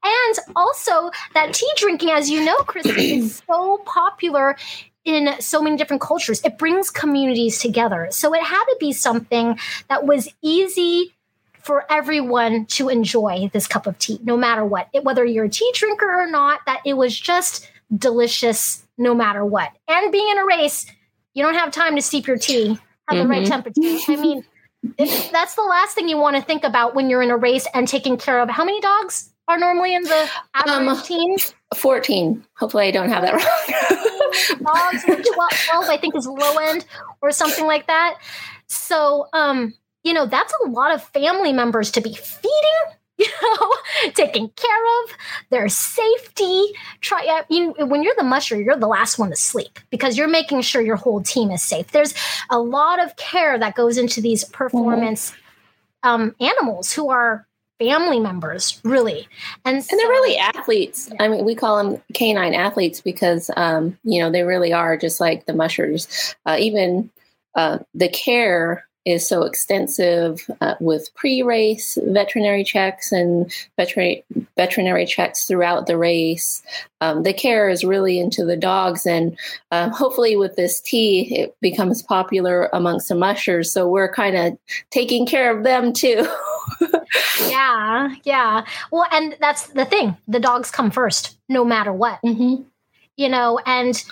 and 0.08 0.38
also 0.56 1.10
that 1.34 1.54
tea 1.54 1.72
drinking, 1.78 2.12
as 2.12 2.30
you 2.30 2.44
know, 2.46 2.58
Chris, 2.58 2.86
is 2.86 3.42
so 3.50 3.82
popular 3.86 4.56
in 5.08 5.40
so 5.40 5.62
many 5.62 5.78
different 5.78 6.02
cultures. 6.02 6.42
It 6.44 6.58
brings 6.58 6.92
communities 6.92 7.60
together. 7.60 8.10
So 8.12 8.34
it 8.34 8.44
had 8.44 8.64
to 8.66 8.76
be 8.78 8.92
something 8.92 9.58
that 9.88 10.06
was 10.06 10.28
easy 10.42 11.16
for 11.62 11.86
everyone 11.90 12.66
to 12.66 12.90
enjoy 12.90 13.50
this 13.54 13.68
cup 13.68 13.88
of 13.88 13.98
tea, 14.00 14.20
no 14.24 14.36
matter 14.36 14.66
what. 14.66 14.90
It, 14.94 15.06
whether 15.06 15.24
you're 15.24 15.46
a 15.46 15.50
tea 15.50 15.72
drinker 15.74 16.10
or 16.10 16.30
not, 16.30 16.60
that 16.66 16.82
it 16.86 16.96
was 16.96 17.18
just 17.18 17.72
delicious 17.96 18.86
no 18.98 19.16
matter 19.16 19.46
what. 19.46 19.72
And 19.88 20.12
being 20.12 20.30
in 20.30 20.38
a 20.40 20.46
race, 20.46 20.86
you 21.34 21.42
don't 21.42 21.56
have 21.56 21.72
time 21.72 21.96
to 21.96 22.02
steep 22.02 22.28
your 22.28 22.38
tea 22.38 22.72
at 23.10 23.16
mm-hmm. 23.16 23.18
the 23.18 23.28
right 23.28 23.44
mm-hmm. 23.44 23.50
temperature. 23.50 24.12
I 24.12 24.16
mean, 24.18 24.44
that's 25.32 25.56
the 25.56 25.62
last 25.62 25.96
thing 25.96 26.10
you 26.10 26.18
want 26.18 26.36
to 26.36 26.42
think 26.42 26.66
about 26.66 26.96
when 26.96 27.10
you're 27.10 27.22
in 27.22 27.32
a 27.32 27.38
race 27.38 27.66
and 27.74 27.88
taking 27.88 28.18
care 28.18 28.40
of 28.40 28.50
how 28.50 28.66
many 28.66 28.82
dogs 28.82 29.30
are 29.48 29.58
normally 29.58 29.96
in 29.96 30.04
the 30.04 30.30
average 30.54 30.88
um, 30.90 31.02
team? 31.04 31.38
14. 31.76 32.44
Hopefully, 32.58 32.88
I 32.88 32.92
don't 32.92 33.10
have 33.10 33.24
that 33.24 33.34
wrong. 34.02 34.17
Dogs, 34.64 35.04
12, 35.04 35.24
12, 35.26 35.86
I 35.88 35.98
think, 35.98 36.16
is 36.16 36.28
low 36.28 36.58
end 36.58 36.86
or 37.22 37.32
something 37.32 37.66
like 37.66 37.88
that. 37.88 38.18
So, 38.68 39.28
um, 39.34 39.74
you 40.04 40.14
know, 40.14 40.26
that's 40.26 40.54
a 40.66 40.70
lot 40.70 40.94
of 40.94 41.04
family 41.04 41.54
members 41.54 41.92
to 41.92 42.02
be 42.02 42.14
feeding, 42.14 42.52
you 43.18 43.28
know, 43.42 43.74
taking 44.14 44.50
care 44.50 45.04
of 45.04 45.12
their 45.50 45.70
safety. 45.70 46.66
Try 47.02 47.44
you 47.50 47.74
know, 47.78 47.86
when 47.86 48.04
you're 48.04 48.16
the 48.18 48.24
musher, 48.24 48.62
you're 48.62 48.78
the 48.78 48.88
last 48.88 49.18
one 49.18 49.30
to 49.30 49.36
sleep 49.36 49.80
because 49.90 50.18
you're 50.18 50.28
making 50.28 50.62
sure 50.62 50.82
your 50.82 50.96
whole 50.96 51.22
team 51.22 51.50
is 51.52 51.62
safe. 51.62 51.92
There's 51.92 52.14
a 52.50 52.60
lot 52.60 53.04
of 53.04 53.16
care 53.16 53.58
that 53.58 53.76
goes 53.76 53.98
into 53.98 54.22
these 54.22 54.44
performance 54.44 55.32
mm-hmm. 55.32 56.10
um, 56.10 56.36
animals 56.40 56.94
who 56.94 57.10
are 57.10 57.47
family 57.80 58.20
members, 58.20 58.80
really. 58.84 59.28
And, 59.66 59.84
so, 59.84 59.90
and 59.92 60.00
they're 60.00 60.10
really 60.10 60.38
athletes. 60.38 61.10
Yeah. 61.12 61.24
I 61.24 61.28
mean, 61.28 61.46
we 61.46 61.56
call 61.56 61.84
them 61.84 62.02
canine 62.14 62.54
athletes 62.54 63.02
because, 63.02 63.50
um, 63.56 63.98
you 64.04 64.22
know, 64.22 64.32
they 64.32 64.44
really 64.44 64.74
are 64.74 64.98
just 64.98 65.20
like 65.20 65.46
the 65.46 65.54
mushers. 65.54 66.36
Uh, 66.46 66.58
even 66.60 67.10
uh, 67.56 67.80
the 67.94 68.10
care 68.10 68.88
is 69.08 69.28
so 69.28 69.44
extensive 69.44 70.46
uh, 70.60 70.76
with 70.82 71.10
pre-race 71.16 71.98
veterinary 72.08 72.64
checks 72.66 73.14
and 73.14 73.50
veterinary 73.78 74.26
veterinary 74.58 75.06
checks 75.06 75.46
throughout 75.46 75.88
the 75.88 75.98
race. 75.98 76.62
Um, 77.00 77.24
the 77.24 77.32
care 77.32 77.70
is 77.70 77.86
really 77.86 78.20
into 78.20 78.44
the 78.44 78.58
dogs, 78.58 79.06
and 79.06 79.38
uh, 79.72 79.90
hopefully, 79.92 80.36
with 80.36 80.58
this 80.58 80.82
tea, 80.82 81.34
it 81.40 81.56
becomes 81.62 82.04
popular 82.04 82.70
amongst 82.74 83.08
the 83.08 83.16
mushers. 83.16 83.72
So 83.72 83.88
we're 83.88 84.12
kind 84.12 84.36
of 84.36 84.58
taking 84.92 85.26
care 85.26 85.56
of 85.56 85.64
them 85.64 85.94
too. 85.94 86.28
yeah, 87.42 88.16
yeah. 88.24 88.66
Well, 88.92 89.06
and 89.12 89.36
that's 89.40 89.68
the 89.68 89.86
thing. 89.86 90.18
The 90.28 90.40
dogs 90.40 90.72
come 90.72 90.92
first, 90.92 91.38
no 91.50 91.64
matter 91.64 91.94
what. 91.94 92.20
Mm-hmm. 92.26 92.64
You 93.16 93.30
know, 93.30 93.60
and 93.66 94.04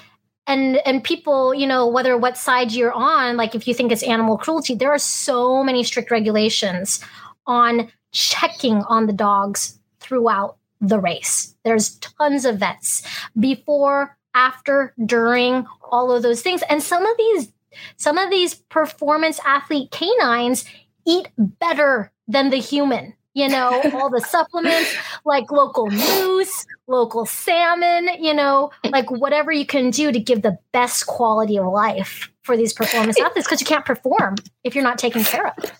and 0.47 0.77
and 0.85 1.03
people, 1.03 1.53
you 1.53 1.67
know, 1.67 1.87
whether 1.87 2.17
what 2.17 2.37
side 2.37 2.71
you're 2.71 2.93
on, 2.93 3.37
like 3.37 3.55
if 3.55 3.67
you 3.67 3.73
think 3.73 3.91
it's 3.91 4.03
animal 4.03 4.37
cruelty, 4.37 4.75
there 4.75 4.91
are 4.91 4.99
so 4.99 5.63
many 5.63 5.83
strict 5.83 6.11
regulations 6.11 7.03
on 7.47 7.91
checking 8.11 8.77
on 8.83 9.07
the 9.07 9.13
dogs 9.13 9.79
throughout 9.99 10.57
the 10.81 10.99
race. 10.99 11.55
There's 11.63 11.95
tons 11.97 12.45
of 12.45 12.59
vets 12.59 13.03
before, 13.39 14.17
after, 14.33 14.93
during, 15.05 15.65
all 15.91 16.11
of 16.11 16.23
those 16.23 16.41
things. 16.41 16.61
And 16.69 16.81
some 16.81 17.05
of 17.05 17.17
these 17.17 17.51
some 17.97 18.17
of 18.17 18.29
these 18.29 18.55
performance 18.55 19.39
athlete 19.45 19.91
canines 19.91 20.63
eat 21.05 21.27
better 21.37 22.11
than 22.27 22.49
the 22.49 22.57
human 22.57 23.13
you 23.35 23.49
know, 23.49 23.81
all 23.93 24.09
the 24.09 24.21
supplements, 24.21 24.95
like 25.25 25.51
local 25.51 25.87
moose, 25.91 26.65
local 26.87 27.25
salmon, 27.25 28.09
you 28.19 28.33
know, 28.33 28.71
like 28.85 29.11
whatever 29.11 29.51
you 29.51 29.65
can 29.65 29.89
do 29.91 30.11
to 30.11 30.19
give 30.19 30.41
the 30.41 30.57
best 30.71 31.05
quality 31.05 31.59
of 31.59 31.65
life 31.67 32.31
for 32.43 32.55
these 32.55 32.71
performance 32.71 33.19
athletes 33.19 33.45
because 33.45 33.59
you 33.59 33.67
can't 33.67 33.85
perform 33.85 34.35
if 34.63 34.73
you're 34.73 34.85
not 34.85 34.97
taken 34.97 35.23
care 35.23 35.47
of. 35.47 35.71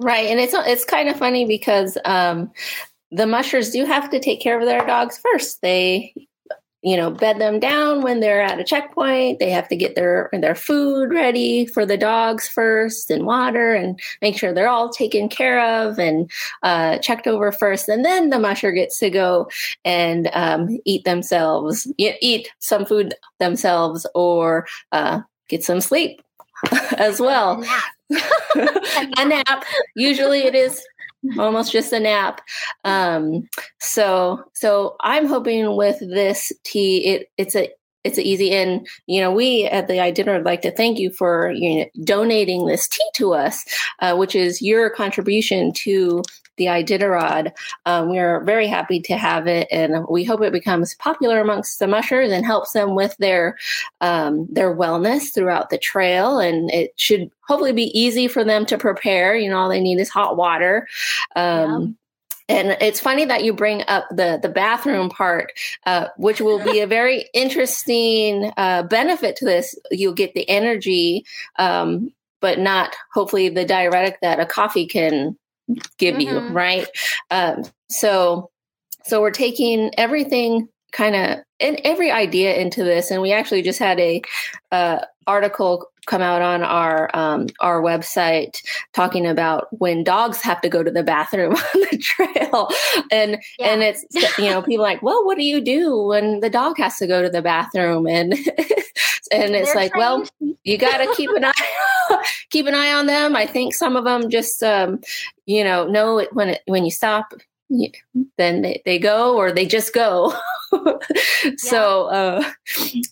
Right. 0.00 0.26
And 0.26 0.40
it's 0.40 0.54
it's 0.54 0.84
kind 0.84 1.10
of 1.10 1.16
funny 1.16 1.44
because 1.44 1.98
um, 2.06 2.50
the 3.10 3.26
mushers 3.26 3.70
do 3.70 3.84
have 3.84 4.10
to 4.10 4.18
take 4.18 4.40
care 4.40 4.58
of 4.58 4.64
their 4.64 4.84
dogs 4.86 5.18
first. 5.18 5.60
They 5.60 6.14
you 6.84 6.96
know 6.96 7.10
bed 7.10 7.40
them 7.40 7.58
down 7.58 8.02
when 8.02 8.20
they're 8.20 8.42
at 8.42 8.60
a 8.60 8.64
checkpoint. 8.64 9.38
They 9.38 9.50
have 9.50 9.68
to 9.68 9.76
get 9.76 9.94
their 9.94 10.28
their 10.32 10.54
food 10.54 11.10
ready 11.10 11.66
for 11.66 11.86
the 11.86 11.96
dogs 11.96 12.46
first 12.46 13.10
and 13.10 13.24
water 13.24 13.72
and 13.72 13.98
make 14.20 14.38
sure 14.38 14.52
they're 14.52 14.68
all 14.68 14.90
taken 14.90 15.28
care 15.28 15.82
of 15.82 15.98
and 15.98 16.30
uh, 16.62 16.98
checked 16.98 17.26
over 17.26 17.50
first. 17.50 17.88
And 17.88 18.04
then 18.04 18.28
the 18.28 18.38
musher 18.38 18.70
gets 18.70 18.98
to 18.98 19.08
go 19.10 19.48
and 19.84 20.28
um, 20.34 20.78
eat 20.84 21.04
themselves 21.04 21.90
eat 21.98 22.48
some 22.58 22.84
food 22.84 23.14
themselves 23.40 24.06
or 24.14 24.66
uh, 24.92 25.20
get 25.48 25.64
some 25.64 25.80
sleep 25.80 26.20
as 26.98 27.20
well. 27.20 27.64
A 28.54 29.24
nap. 29.24 29.64
Usually 29.96 30.40
it 30.40 30.54
is 30.54 30.84
almost 31.38 31.72
just 31.72 31.92
a 31.92 32.00
nap. 32.00 32.40
Um, 32.84 33.48
so 33.80 34.42
so 34.54 34.96
I'm 35.00 35.26
hoping 35.26 35.76
with 35.76 35.98
this 36.00 36.52
tea, 36.64 37.06
it 37.06 37.28
it's 37.36 37.54
a 37.54 37.70
it's 38.04 38.18
an 38.18 38.24
easy 38.24 38.52
and 38.52 38.86
you 39.06 39.20
know 39.20 39.32
we 39.32 39.64
at 39.64 39.88
the 39.88 39.94
Iditarod 39.94 40.36
would 40.36 40.44
like 40.44 40.62
to 40.62 40.70
thank 40.70 40.98
you 40.98 41.10
for 41.10 41.50
you 41.52 41.78
know, 41.78 41.86
donating 42.04 42.66
this 42.66 42.86
tea 42.86 43.08
to 43.14 43.32
us 43.32 43.64
uh, 44.00 44.14
which 44.14 44.34
is 44.34 44.60
your 44.60 44.90
contribution 44.90 45.72
to 45.72 46.22
the 46.56 46.66
Iditarod. 46.66 47.52
Um, 47.86 48.10
we 48.10 48.18
are 48.18 48.42
very 48.44 48.66
happy 48.66 49.00
to 49.00 49.16
have 49.16 49.46
it, 49.46 49.68
and 49.70 50.06
we 50.08 50.24
hope 50.24 50.42
it 50.42 50.52
becomes 50.52 50.94
popular 50.96 51.40
amongst 51.40 51.78
the 51.78 51.86
mushers 51.86 52.32
and 52.32 52.44
helps 52.44 52.72
them 52.72 52.94
with 52.94 53.16
their 53.18 53.56
um, 54.00 54.46
their 54.50 54.74
wellness 54.74 55.32
throughout 55.34 55.70
the 55.70 55.78
trail. 55.78 56.38
And 56.38 56.70
it 56.70 56.92
should 56.96 57.30
hopefully 57.46 57.72
be 57.72 57.98
easy 57.98 58.28
for 58.28 58.44
them 58.44 58.66
to 58.66 58.78
prepare. 58.78 59.36
You 59.36 59.50
know, 59.50 59.58
all 59.58 59.68
they 59.68 59.80
need 59.80 60.00
is 60.00 60.08
hot 60.08 60.36
water. 60.36 60.86
Um, 61.36 61.82
yeah. 61.82 61.86
And 62.46 62.76
it's 62.80 63.00
funny 63.00 63.24
that 63.24 63.42
you 63.42 63.54
bring 63.54 63.84
up 63.88 64.06
the 64.10 64.38
the 64.40 64.50
bathroom 64.50 65.08
part, 65.08 65.52
uh, 65.86 66.08
which 66.18 66.40
will 66.40 66.62
be 66.62 66.80
a 66.80 66.86
very 66.86 67.26
interesting 67.34 68.52
uh, 68.56 68.82
benefit 68.82 69.36
to 69.36 69.44
this. 69.44 69.74
You'll 69.90 70.12
get 70.12 70.34
the 70.34 70.48
energy, 70.48 71.24
um, 71.58 72.12
but 72.40 72.58
not 72.58 72.94
hopefully 73.14 73.48
the 73.48 73.64
diuretic 73.64 74.18
that 74.20 74.40
a 74.40 74.46
coffee 74.46 74.86
can 74.86 75.38
give 75.98 76.16
mm-hmm. 76.16 76.20
you, 76.20 76.48
right? 76.48 76.86
Um, 77.30 77.64
so, 77.90 78.50
so 79.04 79.20
we're 79.20 79.30
taking 79.30 79.90
everything 79.98 80.68
kind 80.92 81.16
of 81.16 81.38
and 81.60 81.80
every 81.84 82.10
idea 82.10 82.54
into 82.56 82.84
this, 82.84 83.10
and 83.10 83.22
we 83.22 83.32
actually 83.32 83.62
just 83.62 83.78
had 83.78 83.98
a 84.00 84.22
uh, 84.72 85.00
article 85.26 85.86
come 86.06 86.22
out 86.22 86.42
on 86.42 86.62
our 86.62 87.10
um, 87.14 87.46
our 87.60 87.80
website 87.80 88.58
talking 88.92 89.26
about 89.26 89.68
when 89.78 90.04
dogs 90.04 90.40
have 90.42 90.60
to 90.60 90.68
go 90.68 90.82
to 90.82 90.90
the 90.90 91.02
bathroom 91.02 91.52
on 91.74 91.80
the 91.90 91.98
trail 91.98 92.68
and 93.10 93.38
yeah. 93.58 93.66
and 93.66 93.82
it's 93.82 94.04
you 94.38 94.50
know 94.50 94.62
people 94.62 94.84
like 94.84 95.02
well 95.02 95.24
what 95.24 95.38
do 95.38 95.44
you 95.44 95.60
do 95.60 96.02
when 96.02 96.40
the 96.40 96.50
dog 96.50 96.76
has 96.76 96.96
to 96.98 97.06
go 97.06 97.22
to 97.22 97.30
the 97.30 97.42
bathroom 97.42 98.06
and 98.06 98.32
and 99.32 99.54
it's 99.54 99.72
They're 99.72 99.82
like 99.82 99.92
trained. 99.92 100.30
well 100.40 100.56
you 100.64 100.78
got 100.78 100.98
to 100.98 101.12
keep 101.14 101.30
an 101.30 101.44
eye 101.44 101.52
keep 102.50 102.66
an 102.66 102.74
eye 102.74 102.92
on 102.92 103.06
them. 103.06 103.36
I 103.36 103.46
think 103.46 103.74
some 103.74 103.96
of 103.96 104.04
them 104.04 104.30
just 104.30 104.62
um, 104.62 105.00
you 105.46 105.64
know 105.64 105.86
know 105.86 106.18
it 106.18 106.32
when 106.32 106.50
it 106.50 106.62
when 106.66 106.84
you 106.84 106.90
stop 106.90 107.32
then 108.38 108.62
they, 108.62 108.82
they 108.84 108.98
go 108.98 109.36
or 109.36 109.52
they 109.52 109.66
just 109.66 109.94
go. 109.94 110.34
Yeah. 111.44 111.52
so 111.56 112.06
uh 112.06 112.50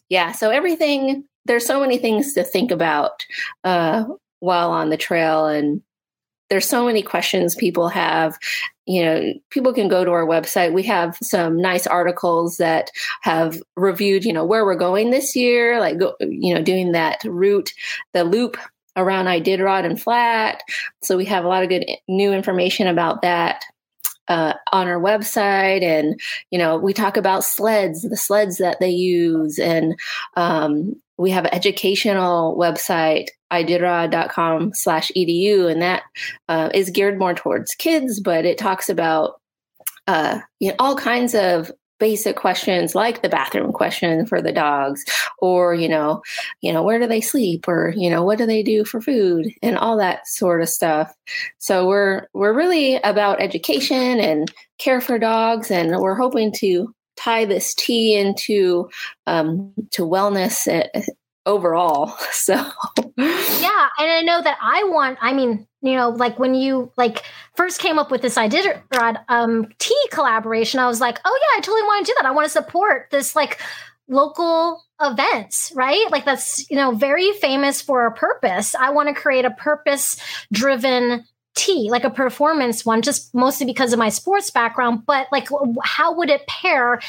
yeah 0.09 0.33
so 0.33 0.51
everything 0.51 1.23
there's 1.45 1.67
so 1.67 1.81
many 1.81 1.97
things 1.97 2.33
to 2.35 2.43
think 2.43 2.71
about 2.71 3.25
uh, 3.63 4.05
while 4.41 4.71
on 4.71 4.91
the 4.91 4.97
trail 4.97 5.47
and 5.47 5.83
there's 6.51 6.69
so 6.69 6.85
many 6.85 7.03
questions 7.03 7.55
people 7.55 7.89
have. 7.89 8.37
You 8.85 9.05
know 9.05 9.33
people 9.51 9.73
can 9.73 9.89
go 9.89 10.05
to 10.05 10.11
our 10.11 10.27
website. 10.27 10.73
We 10.75 10.83
have 10.83 11.17
some 11.23 11.57
nice 11.57 11.87
articles 11.87 12.57
that 12.57 12.91
have 13.23 13.63
reviewed 13.77 14.25
you 14.25 14.33
know 14.33 14.45
where 14.45 14.65
we're 14.65 14.75
going 14.75 15.11
this 15.11 15.37
year 15.37 15.79
like 15.79 15.99
go, 15.99 16.15
you 16.21 16.53
know 16.53 16.63
doing 16.63 16.93
that 16.93 17.23
route 17.25 17.73
the 18.13 18.25
loop 18.25 18.59
around 18.97 19.27
iditarod 19.27 19.85
and 19.85 20.01
flat. 20.01 20.63
So 21.03 21.17
we 21.17 21.25
have 21.27 21.45
a 21.45 21.49
lot 21.49 21.63
of 21.63 21.69
good 21.69 21.87
new 22.09 22.33
information 22.33 22.87
about 22.87 23.23
that 23.23 23.63
uh, 24.29 24.55
on 24.73 24.89
our 24.89 25.01
website. 25.01 25.83
And 25.83 26.21
you 26.51 26.59
know 26.59 26.79
we 26.79 26.93
talk 26.93 27.17
about 27.17 27.45
sleds 27.45 28.03
the 28.03 28.17
sleds 28.17 28.59
that 28.59 28.79
they 28.81 28.91
use. 28.91 29.59
And 29.59 29.99
um, 30.37 30.97
we 31.19 31.31
have 31.31 31.45
an 31.45 31.55
educational 31.55 32.57
website 32.57 33.29
iditarod.com 33.53 34.73
slash 34.75 35.13
edu 35.15 35.71
and 35.71 35.83
that 35.83 36.03
uh, 36.49 36.71
is 36.73 36.89
geared 36.89 37.19
more 37.19 37.35
towards 37.35 37.75
kids 37.75 38.19
but 38.19 38.47
it 38.47 38.57
talks 38.57 38.89
about 38.89 39.43
uh, 40.07 40.41
you 40.59 40.69
know, 40.69 40.75
all 40.79 40.97
kinds 40.97 41.35
of 41.35 41.71
basic 42.03 42.35
questions 42.35 42.97
like 42.97 43.23
the 43.23 43.29
bathroom 43.29 43.71
question 43.71 44.27
for 44.27 44.43
the 44.43 44.51
dogs 44.51 45.05
or 45.39 45.73
you 45.73 45.89
know 45.89 46.21
you 46.61 46.73
know 46.73 46.83
where 46.83 46.99
do 46.99 47.07
they 47.07 47.21
sleep 47.21 47.69
or 47.69 47.95
you 47.97 48.11
know 48.11 48.25
what 48.25 48.39
do 48.39 48.45
they 48.45 48.61
do 48.61 48.85
for 48.85 49.01
food 49.01 49.47
and 49.63 49.79
all 49.79 49.97
that 49.97 50.27
sort 50.27 50.61
of 50.61 50.69
stuff. 50.69 51.15
So 51.59 51.87
we're 51.87 52.27
we're 52.35 52.55
really 52.55 52.97
about 52.97 53.41
education 53.41 54.19
and 54.19 54.53
care 54.79 55.01
for 55.01 55.17
dogs 55.17 55.71
and 55.71 55.97
we're 56.01 56.17
hoping 56.17 56.51
to 56.55 56.93
tie 57.17 57.45
this 57.45 57.73
tea 57.73 58.17
into 58.17 58.91
um, 59.29 59.73
to 59.93 60.03
wellness 60.03 60.67
eh, 60.67 61.03
overall. 61.47 62.17
So 62.33 62.55
yeah, 62.55 63.89
and 63.99 64.11
I 64.11 64.23
know 64.25 64.43
that 64.43 64.59
I 64.61 64.83
want. 64.85 65.19
I 65.21 65.33
mean, 65.33 65.69
you 65.81 65.95
know, 65.95 66.09
like 66.09 66.41
when 66.41 66.55
you 66.55 66.91
like 66.97 67.23
first 67.55 67.79
came 67.79 67.99
up 67.99 68.11
with 68.11 68.21
this 68.21 68.37
idea, 68.37 68.83
um, 69.29 69.69
tea 69.79 70.07
collaboration, 70.11 70.81
I 70.81 70.89
was 70.89 71.01
like, 71.01 71.21
oh 71.25 71.41
yeah, 71.41 71.59
I 71.59 71.61
totally 71.61 71.83
want 71.83 72.05
to 72.05 72.11
do 72.11 72.17
that. 72.17 72.27
I 72.27 72.33
want 72.33 72.47
to 72.47 72.51
support 72.51 73.09
this 73.13 73.37
like 73.37 73.61
local 74.09 74.83
events, 75.01 75.73
right? 75.77 76.11
Like 76.11 76.25
that's 76.25 76.69
you 76.69 76.77
know 76.77 76.93
very 76.93 77.31
famous 77.33 77.81
for 77.81 78.07
a 78.07 78.13
purpose. 78.13 78.75
I 78.75 78.91
want 78.91 79.09
to 79.09 79.15
create 79.15 79.45
a 79.45 79.51
purpose 79.51 80.17
driven 80.53 81.25
tea, 81.55 81.89
like 81.91 82.05
a 82.05 82.11
performance 82.11 82.85
one, 82.85 83.03
just 83.03 83.35
mostly 83.35 83.67
because 83.67 83.93
of 83.93 83.99
my 83.99 84.09
sports 84.09 84.51
background. 84.51 85.05
But 85.07 85.29
like, 85.31 85.49
how 85.83 86.15
would 86.17 86.31
it 86.31 86.47
pair 86.47 87.01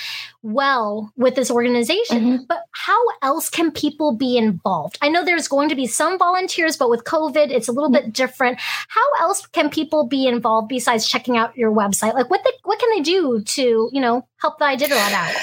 well 0.42 1.12
with 1.16 1.36
this 1.36 1.50
organization? 1.50 2.20
Mm-hmm. 2.20 2.44
But 2.48 2.66
how 2.72 3.02
else 3.22 3.50
can 3.50 3.72
people 3.72 4.16
be 4.16 4.38
involved? 4.38 4.98
I 5.02 5.10
know 5.10 5.24
there's 5.24 5.48
going 5.48 5.70
to 5.70 5.76
be 5.76 5.88
some 5.88 6.18
volunteers, 6.18 6.78
but 6.78 6.90
with 6.90 7.04
COVID, 7.06 7.50
it's 7.50 7.68
a 7.68 7.72
little 7.72 7.90
mm-hmm. 7.90 8.06
bit 8.06 8.14
different. 8.14 8.60
How 8.60 9.06
else 9.22 9.46
can 9.48 9.70
people 9.70 10.06
be 10.06 10.28
involved 10.28 10.68
besides 10.70 11.08
checking 11.08 11.38
out 11.38 11.58
your 11.58 11.72
website? 11.72 12.14
Like, 12.14 12.30
what 12.30 12.44
the, 12.44 12.54
what 12.64 12.80
can 12.80 12.90
they 12.92 13.02
do 13.02 13.42
to 13.42 13.90
you 13.92 14.02
know 14.02 14.28
help 14.38 14.60
the 14.60 14.66
Iditarod 14.66 15.14
out? 15.14 15.36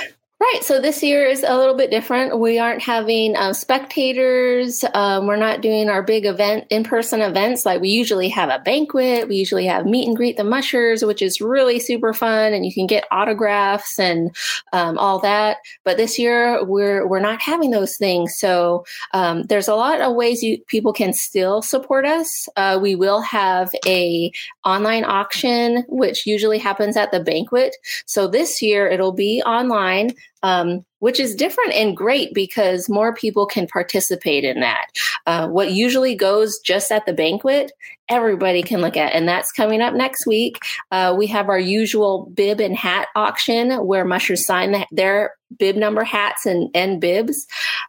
Right. 0.42 0.64
So 0.64 0.80
this 0.80 1.02
year 1.02 1.26
is 1.26 1.44
a 1.46 1.54
little 1.54 1.76
bit 1.76 1.90
different. 1.90 2.38
We 2.38 2.58
aren't 2.58 2.80
having 2.80 3.36
um, 3.36 3.52
spectators. 3.52 4.82
Um, 4.94 5.26
we're 5.26 5.36
not 5.36 5.60
doing 5.60 5.90
our 5.90 6.02
big 6.02 6.24
event, 6.24 6.64
in 6.70 6.82
person 6.82 7.20
events 7.20 7.66
like 7.66 7.82
we 7.82 7.90
usually 7.90 8.30
have 8.30 8.48
a 8.48 8.58
banquet. 8.58 9.28
We 9.28 9.36
usually 9.36 9.66
have 9.66 9.84
meet 9.84 10.08
and 10.08 10.16
greet 10.16 10.38
the 10.38 10.44
mushers, 10.44 11.04
which 11.04 11.20
is 11.20 11.42
really 11.42 11.78
super 11.78 12.14
fun, 12.14 12.54
and 12.54 12.64
you 12.64 12.72
can 12.72 12.86
get 12.86 13.04
autographs 13.10 13.98
and 13.98 14.34
um, 14.72 14.96
all 14.96 15.18
that. 15.18 15.58
But 15.84 15.98
this 15.98 16.18
year 16.18 16.64
we're 16.64 17.06
we're 17.06 17.20
not 17.20 17.42
having 17.42 17.70
those 17.70 17.98
things. 17.98 18.38
So 18.38 18.86
um, 19.12 19.42
there's 19.42 19.68
a 19.68 19.74
lot 19.74 20.00
of 20.00 20.16
ways 20.16 20.42
you 20.42 20.56
people 20.68 20.94
can 20.94 21.12
still 21.12 21.60
support 21.60 22.06
us. 22.06 22.48
Uh, 22.56 22.78
we 22.80 22.94
will 22.94 23.20
have 23.20 23.72
a 23.86 24.32
online 24.64 25.04
auction, 25.04 25.84
which 25.86 26.26
usually 26.26 26.58
happens 26.58 26.96
at 26.96 27.12
the 27.12 27.20
banquet. 27.20 27.76
So 28.06 28.26
this 28.26 28.62
year 28.62 28.88
it'll 28.88 29.12
be 29.12 29.42
online 29.42 30.12
um, 30.42 30.84
which 31.00 31.18
is 31.18 31.34
different 31.34 31.72
and 31.72 31.96
great 31.96 32.32
because 32.34 32.88
more 32.88 33.14
people 33.14 33.46
can 33.46 33.66
participate 33.66 34.44
in 34.44 34.60
that. 34.60 34.86
Uh, 35.26 35.48
what 35.48 35.72
usually 35.72 36.14
goes 36.14 36.58
just 36.58 36.92
at 36.92 37.06
the 37.06 37.12
banquet, 37.12 37.72
everybody 38.08 38.62
can 38.62 38.80
look 38.80 38.96
at, 38.96 39.14
and 39.14 39.28
that's 39.28 39.52
coming 39.52 39.80
up 39.80 39.94
next 39.94 40.26
week. 40.26 40.58
Uh, 40.90 41.14
we 41.16 41.26
have 41.26 41.48
our 41.48 41.58
usual 41.58 42.30
bib 42.34 42.60
and 42.60 42.76
hat 42.76 43.08
auction 43.16 43.72
where 43.86 44.04
mushers 44.04 44.44
sign 44.46 44.72
the, 44.72 44.86
their 44.90 45.34
bib 45.58 45.76
number 45.76 46.04
hats 46.04 46.46
and, 46.46 46.70
and 46.74 47.00
bibs, 47.00 47.46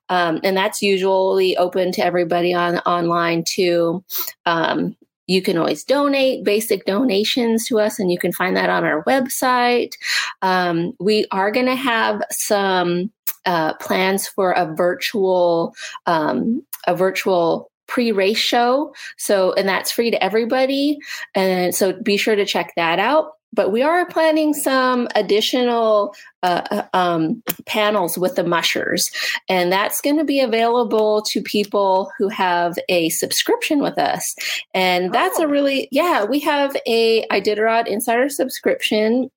um, 0.09 0.39
and 0.43 0.55
that's 0.55 0.81
usually 0.81 1.55
open 1.57 1.91
to 1.91 2.03
everybody 2.03 2.53
on 2.53 2.79
online 2.79 3.43
too. 3.45 4.03
Um, 4.45 4.95
you 5.31 5.41
can 5.41 5.57
always 5.57 5.83
donate 5.83 6.43
basic 6.43 6.85
donations 6.85 7.65
to 7.67 7.79
us, 7.79 7.99
and 7.99 8.11
you 8.11 8.17
can 8.17 8.31
find 8.31 8.55
that 8.57 8.69
on 8.69 8.83
our 8.83 9.03
website. 9.05 9.93
Um, 10.41 10.93
we 10.99 11.25
are 11.31 11.51
going 11.51 11.67
to 11.67 11.75
have 11.75 12.21
some 12.31 13.11
uh, 13.45 13.73
plans 13.75 14.27
for 14.27 14.51
a 14.51 14.73
virtual 14.75 15.73
um, 16.05 16.63
a 16.87 16.95
virtual 16.95 17.71
pre-race 17.87 18.37
show. 18.37 18.93
So 19.17 19.53
and 19.53 19.67
that's 19.67 19.91
free 19.91 20.11
to 20.11 20.23
everybody. 20.23 20.97
And 21.35 21.75
so 21.75 21.93
be 21.93 22.15
sure 22.17 22.35
to 22.35 22.45
check 22.45 22.73
that 22.77 22.99
out 22.99 23.33
but 23.53 23.71
we 23.71 23.81
are 23.81 24.05
planning 24.05 24.53
some 24.53 25.07
additional 25.15 26.15
uh, 26.43 26.61
uh 26.71 26.97
um, 26.97 27.43
panels 27.65 28.17
with 28.17 28.35
the 28.35 28.43
mushers, 28.43 29.11
and 29.49 29.71
that's 29.71 30.01
going 30.01 30.17
to 30.17 30.23
be 30.23 30.39
available 30.39 31.21
to 31.21 31.41
people 31.41 32.11
who 32.17 32.29
have 32.29 32.77
a 32.89 33.09
subscription 33.09 33.81
with 33.81 33.97
us. 33.97 34.35
And 34.73 35.13
that's 35.13 35.39
oh. 35.39 35.43
a 35.43 35.47
really 35.47 35.87
yeah, 35.91 36.23
we 36.23 36.39
have 36.39 36.75
a 36.87 37.25
Iditarod 37.27 37.87
Insider 37.87 38.29
subscription, 38.29 39.29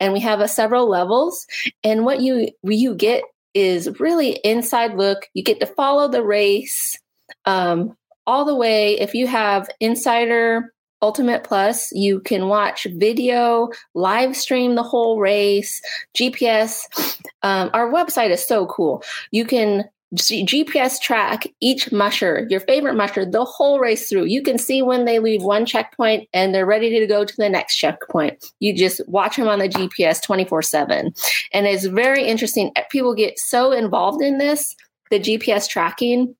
and 0.00 0.12
we 0.12 0.20
have 0.20 0.40
a 0.40 0.48
several 0.48 0.88
levels. 0.88 1.46
And 1.84 2.04
what 2.04 2.20
you 2.20 2.50
you 2.62 2.94
get 2.94 3.24
is 3.54 3.98
really 3.98 4.32
inside 4.44 4.96
look. 4.96 5.26
You 5.34 5.42
get 5.42 5.60
to 5.60 5.66
follow 5.66 6.08
the 6.08 6.22
race 6.22 6.98
um, 7.46 7.96
all 8.26 8.44
the 8.44 8.54
way. 8.54 8.98
If 8.98 9.14
you 9.14 9.26
have 9.26 9.68
Insider 9.80 10.72
Ultimate 11.06 11.44
Plus, 11.44 11.92
you 11.92 12.18
can 12.18 12.48
watch 12.48 12.84
video, 12.96 13.68
live 13.94 14.36
stream 14.36 14.74
the 14.74 14.82
whole 14.82 15.20
race, 15.20 15.80
GPS. 16.16 16.80
Um, 17.44 17.70
our 17.72 17.92
website 17.92 18.30
is 18.30 18.44
so 18.44 18.66
cool. 18.66 19.04
You 19.30 19.44
can 19.44 19.84
GPS 20.16 21.00
track 21.00 21.46
each 21.60 21.92
musher, 21.92 22.48
your 22.50 22.58
favorite 22.58 22.96
musher, 22.96 23.24
the 23.24 23.44
whole 23.44 23.78
race 23.78 24.08
through. 24.08 24.24
You 24.24 24.42
can 24.42 24.58
see 24.58 24.82
when 24.82 25.04
they 25.04 25.20
leave 25.20 25.44
one 25.44 25.64
checkpoint 25.64 26.28
and 26.34 26.52
they're 26.52 26.66
ready 26.66 26.98
to 26.98 27.06
go 27.06 27.24
to 27.24 27.36
the 27.36 27.48
next 27.48 27.76
checkpoint. 27.76 28.44
You 28.58 28.76
just 28.76 29.00
watch 29.06 29.36
them 29.36 29.46
on 29.46 29.60
the 29.60 29.68
GPS 29.68 30.20
24 30.20 30.62
7. 30.62 31.14
And 31.52 31.66
it's 31.68 31.86
very 31.86 32.24
interesting. 32.24 32.72
People 32.90 33.14
get 33.14 33.38
so 33.38 33.70
involved 33.70 34.22
in 34.22 34.38
this, 34.38 34.74
the 35.12 35.20
GPS 35.20 35.68
tracking, 35.68 36.34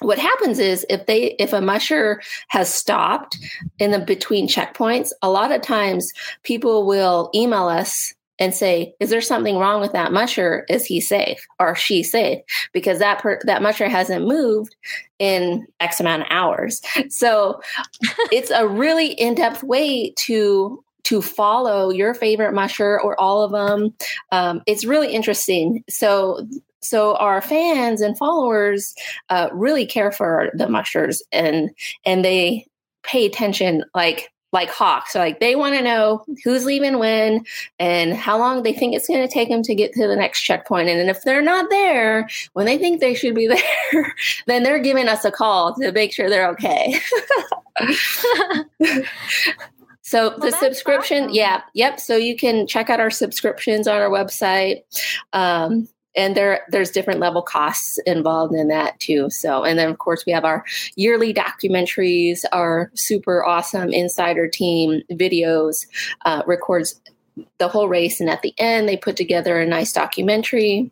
what 0.00 0.18
happens 0.18 0.58
is 0.58 0.86
if 0.88 1.06
they 1.06 1.34
if 1.38 1.52
a 1.52 1.60
musher 1.60 2.20
has 2.48 2.72
stopped 2.72 3.38
in 3.78 3.90
the 3.90 3.98
between 3.98 4.48
checkpoints 4.48 5.10
a 5.22 5.30
lot 5.30 5.52
of 5.52 5.62
times 5.62 6.12
people 6.42 6.86
will 6.86 7.30
email 7.34 7.68
us 7.68 8.14
and 8.38 8.54
say 8.54 8.94
is 9.00 9.10
there 9.10 9.20
something 9.20 9.56
wrong 9.56 9.80
with 9.80 9.92
that 9.92 10.12
musher? 10.12 10.64
Is 10.68 10.86
he 10.86 11.00
safe? 11.00 11.44
Or 11.58 11.74
she 11.74 12.02
safe? 12.02 12.40
Because 12.72 13.00
that 13.00 13.20
per, 13.20 13.40
that 13.44 13.62
musher 13.62 13.88
hasn't 13.88 14.26
moved 14.26 14.76
in 15.18 15.66
x 15.80 16.00
amount 16.00 16.22
of 16.22 16.28
hours. 16.30 16.80
So 17.08 17.60
it's 18.32 18.50
a 18.50 18.66
really 18.66 19.12
in-depth 19.12 19.62
way 19.62 20.12
to 20.26 20.82
to 21.04 21.22
follow 21.22 21.90
your 21.90 22.12
favorite 22.12 22.52
musher 22.52 23.00
or 23.00 23.18
all 23.18 23.42
of 23.42 23.52
them 23.52 23.94
um, 24.30 24.62
it's 24.66 24.84
really 24.84 25.12
interesting. 25.12 25.82
So 25.88 26.46
so 26.80 27.16
our 27.16 27.40
fans 27.40 28.00
and 28.00 28.16
followers 28.16 28.94
uh, 29.30 29.48
really 29.52 29.86
care 29.86 30.12
for 30.12 30.50
the 30.54 30.68
mushers 30.68 31.22
and 31.32 31.70
and 32.04 32.24
they 32.24 32.66
pay 33.02 33.26
attention 33.26 33.84
like 33.94 34.30
like 34.52 34.70
hawks 34.70 35.12
so 35.12 35.18
like 35.18 35.40
they 35.40 35.56
want 35.56 35.74
to 35.74 35.82
know 35.82 36.24
who's 36.42 36.64
leaving 36.64 36.98
when 36.98 37.44
and 37.78 38.14
how 38.14 38.38
long 38.38 38.62
they 38.62 38.72
think 38.72 38.94
it's 38.94 39.06
going 39.06 39.20
to 39.20 39.32
take 39.32 39.50
them 39.50 39.62
to 39.62 39.74
get 39.74 39.92
to 39.92 40.06
the 40.06 40.16
next 40.16 40.40
checkpoint 40.42 40.88
and 40.88 40.98
and 40.98 41.10
if 41.10 41.22
they're 41.22 41.42
not 41.42 41.68
there 41.68 42.26
when 42.54 42.64
they 42.64 42.78
think 42.78 43.00
they 43.00 43.14
should 43.14 43.34
be 43.34 43.46
there 43.92 44.14
then 44.46 44.62
they're 44.62 44.78
giving 44.78 45.08
us 45.08 45.24
a 45.24 45.30
call 45.30 45.74
to 45.74 45.92
make 45.92 46.12
sure 46.12 46.30
they're 46.30 46.48
okay 46.48 46.98
So 50.08 50.30
well, 50.30 50.38
the 50.38 50.52
subscription, 50.52 51.24
awesome. 51.24 51.34
yeah, 51.34 51.60
yep. 51.74 52.00
So 52.00 52.16
you 52.16 52.34
can 52.34 52.66
check 52.66 52.88
out 52.88 52.98
our 52.98 53.10
subscriptions 53.10 53.86
on 53.86 54.00
our 54.00 54.08
website. 54.08 54.78
Um, 55.34 55.86
and 56.16 56.36
there 56.36 56.62
there's 56.68 56.90
different 56.90 57.20
level 57.20 57.42
costs 57.42 57.98
involved 58.06 58.54
in 58.54 58.68
that 58.68 58.98
too. 59.00 59.30
So 59.30 59.64
and 59.64 59.78
then 59.78 59.88
of 59.88 59.98
course 59.98 60.24
we 60.26 60.32
have 60.32 60.44
our 60.44 60.64
yearly 60.96 61.32
documentaries 61.32 62.44
our 62.52 62.90
super 62.94 63.44
awesome 63.44 63.92
insider 63.92 64.48
team 64.48 65.02
videos 65.12 65.86
uh, 66.24 66.42
records 66.46 67.00
the 67.58 67.68
whole 67.68 67.88
race. 67.88 68.20
And 68.20 68.28
at 68.28 68.42
the 68.42 68.54
end 68.58 68.88
they 68.88 68.96
put 68.96 69.16
together 69.16 69.58
a 69.60 69.66
nice 69.66 69.92
documentary. 69.92 70.90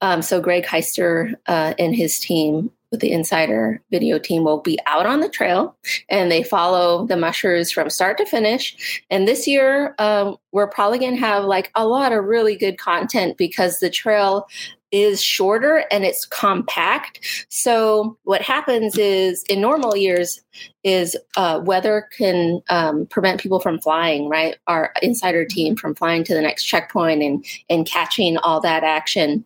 Um, 0.00 0.22
so 0.22 0.40
greg 0.40 0.64
heister 0.64 1.34
uh, 1.46 1.74
and 1.78 1.94
his 1.94 2.18
team 2.18 2.70
with 2.90 3.00
the 3.00 3.12
insider 3.12 3.82
video 3.90 4.18
team 4.18 4.44
will 4.44 4.60
be 4.60 4.78
out 4.86 5.06
on 5.06 5.20
the 5.20 5.28
trail 5.28 5.76
and 6.08 6.30
they 6.30 6.42
follow 6.42 7.06
the 7.06 7.16
mushers 7.16 7.70
from 7.70 7.90
start 7.90 8.18
to 8.18 8.26
finish. 8.26 9.02
And 9.10 9.26
this 9.26 9.46
year 9.46 9.94
um, 9.98 10.36
we're 10.52 10.68
probably 10.68 10.98
going 10.98 11.14
to 11.14 11.20
have 11.20 11.44
like 11.44 11.70
a 11.74 11.86
lot 11.86 12.12
of 12.12 12.24
really 12.24 12.56
good 12.56 12.78
content 12.78 13.36
because 13.36 13.78
the 13.78 13.90
trail 13.90 14.46
is 14.92 15.22
shorter 15.22 15.84
and 15.90 16.04
it's 16.04 16.24
compact. 16.24 17.46
So 17.48 18.16
what 18.22 18.40
happens 18.40 18.96
is 18.96 19.44
in 19.48 19.60
normal 19.60 19.96
years 19.96 20.40
is 20.84 21.16
uh, 21.36 21.60
weather 21.62 22.08
can 22.16 22.62
um, 22.70 23.06
prevent 23.06 23.40
people 23.40 23.58
from 23.58 23.80
flying 23.80 24.28
right? 24.28 24.56
Our 24.66 24.92
insider 25.02 25.44
team 25.44 25.76
from 25.76 25.94
flying 25.94 26.24
to 26.24 26.34
the 26.34 26.40
next 26.40 26.64
checkpoint 26.64 27.22
and 27.22 27.44
and 27.68 27.86
catching 27.86 28.36
all 28.38 28.60
that 28.60 28.84
action 28.84 29.44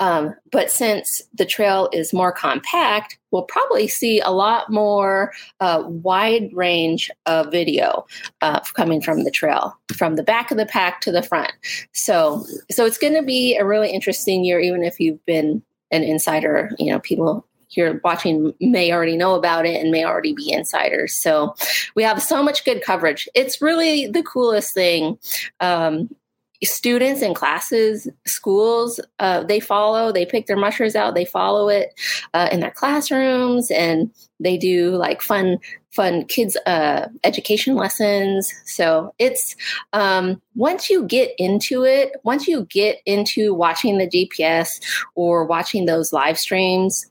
um, 0.00 0.34
but 0.50 0.70
since 0.70 1.22
the 1.34 1.44
trail 1.44 1.88
is 1.92 2.12
more 2.12 2.32
compact, 2.32 3.18
we'll 3.30 3.42
probably 3.42 3.88
see 3.88 4.20
a 4.20 4.30
lot 4.30 4.70
more 4.70 5.32
uh, 5.60 5.82
wide 5.86 6.50
range 6.52 7.10
of 7.26 7.50
video 7.50 8.06
uh, 8.42 8.60
coming 8.74 9.00
from 9.00 9.24
the 9.24 9.30
trail, 9.30 9.76
from 9.96 10.16
the 10.16 10.22
back 10.22 10.50
of 10.50 10.56
the 10.56 10.66
pack 10.66 11.00
to 11.00 11.12
the 11.12 11.22
front. 11.22 11.52
So, 11.92 12.44
so 12.70 12.84
it's 12.84 12.98
going 12.98 13.14
to 13.14 13.22
be 13.22 13.56
a 13.56 13.64
really 13.64 13.90
interesting 13.90 14.44
year, 14.44 14.60
even 14.60 14.84
if 14.84 15.00
you've 15.00 15.24
been 15.26 15.62
an 15.90 16.02
insider. 16.02 16.70
You 16.78 16.92
know, 16.92 17.00
people 17.00 17.46
here 17.74 18.00
watching 18.04 18.54
may 18.60 18.92
already 18.92 19.16
know 19.16 19.34
about 19.34 19.66
it 19.66 19.80
and 19.80 19.90
may 19.90 20.04
already 20.04 20.32
be 20.32 20.52
insiders. 20.52 21.12
So 21.12 21.54
we 21.94 22.02
have 22.02 22.22
so 22.22 22.42
much 22.42 22.64
good 22.64 22.82
coverage. 22.82 23.28
It's 23.34 23.60
really 23.60 24.06
the 24.06 24.22
coolest 24.22 24.74
thing. 24.74 25.18
Um, 25.60 26.14
students 26.62 27.22
in 27.22 27.34
classes, 27.34 28.08
schools, 28.26 29.00
uh, 29.18 29.42
they 29.44 29.60
follow, 29.60 30.12
they 30.12 30.24
pick 30.24 30.46
their 30.46 30.56
mushers 30.56 30.94
out, 30.94 31.14
they 31.14 31.24
follow 31.24 31.68
it 31.68 31.98
uh, 32.32 32.48
in 32.52 32.60
their 32.60 32.70
classrooms, 32.70 33.70
and 33.70 34.10
they 34.40 34.56
do 34.56 34.90
like 34.96 35.22
fun, 35.22 35.58
fun 35.90 36.24
kids 36.24 36.56
uh, 36.66 37.08
education 37.24 37.74
lessons. 37.74 38.52
So 38.66 39.14
it's 39.18 39.56
um, 39.92 40.40
once 40.54 40.88
you 40.88 41.04
get 41.04 41.32
into 41.38 41.84
it, 41.84 42.12
once 42.24 42.46
you 42.46 42.66
get 42.70 42.98
into 43.06 43.54
watching 43.54 43.98
the 43.98 44.08
GPS 44.08 44.80
or 45.14 45.44
watching 45.44 45.86
those 45.86 46.12
live 46.12 46.38
streams, 46.38 47.06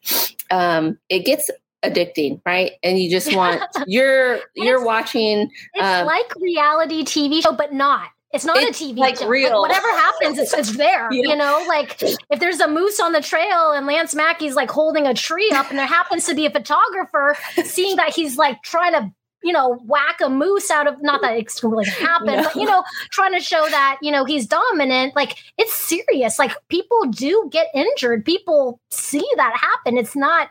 um, 0.52 0.98
it 1.10 1.26
gets 1.26 1.50
addicting, 1.84 2.42
right? 2.46 2.74
And 2.82 2.98
you 2.98 3.10
just 3.10 3.36
want 3.36 3.62
you're 3.88 4.40
you're 4.56 4.84
watching. 4.84 5.50
It's 5.74 5.84
um, 5.84 6.06
like 6.06 6.34
reality 6.40 7.04
TV 7.04 7.42
show, 7.42 7.54
but 7.54 7.74
not. 7.74 8.10
It's 8.34 8.46
not 8.46 8.58
it's 8.58 8.82
a 8.82 8.84
TV 8.84 8.98
like 8.98 9.18
show. 9.18 9.28
real. 9.28 9.62
Like 9.62 9.70
whatever 9.70 9.88
happens, 9.90 10.40
it's, 10.40 10.54
it's 10.54 10.76
there. 10.76 11.08
yeah. 11.12 11.30
You 11.30 11.36
know, 11.36 11.64
like 11.68 12.02
if 12.02 12.40
there's 12.40 12.60
a 12.60 12.68
moose 12.68 13.00
on 13.00 13.14
the 13.14 13.22
trail 13.22 13.72
and 13.72 13.86
Lance 13.86 14.16
Mackey's 14.16 14.56
like 14.56 14.72
holding 14.72 15.06
a 15.06 15.14
tree 15.14 15.52
up, 15.54 15.70
and 15.70 15.78
there 15.78 15.86
happens 15.86 16.26
to 16.26 16.34
be 16.34 16.46
a 16.46 16.50
photographer 16.50 17.38
seeing 17.64 17.96
that 17.98 18.14
he's 18.14 18.38
like 18.38 18.62
trying 18.64 18.94
to 18.94 19.12
you 19.44 19.52
know, 19.52 19.78
whack 19.86 20.22
a 20.24 20.30
moose 20.30 20.72
out 20.72 20.88
of 20.88 21.02
not 21.02 21.22
that 21.22 21.36
it's 21.36 21.62
really 21.62 21.84
gonna 21.84 21.98
happen, 21.98 22.28
no. 22.28 22.44
but 22.44 22.56
you 22.56 22.66
know, 22.66 22.82
trying 23.12 23.34
to 23.34 23.42
show 23.42 23.68
that, 23.70 23.98
you 24.02 24.10
know, 24.10 24.24
he's 24.24 24.48
dominant. 24.48 25.16
Like 25.18 25.38
it's 25.58 25.74
serious. 25.74 26.40
Like 26.40 26.54
people 26.70 27.04
do 27.10 27.50
get 27.52 27.68
injured. 27.76 28.24
People 28.24 28.80
see 28.90 29.28
that 29.36 29.54
happen. 29.58 29.98
It's 29.98 30.16
not 30.16 30.50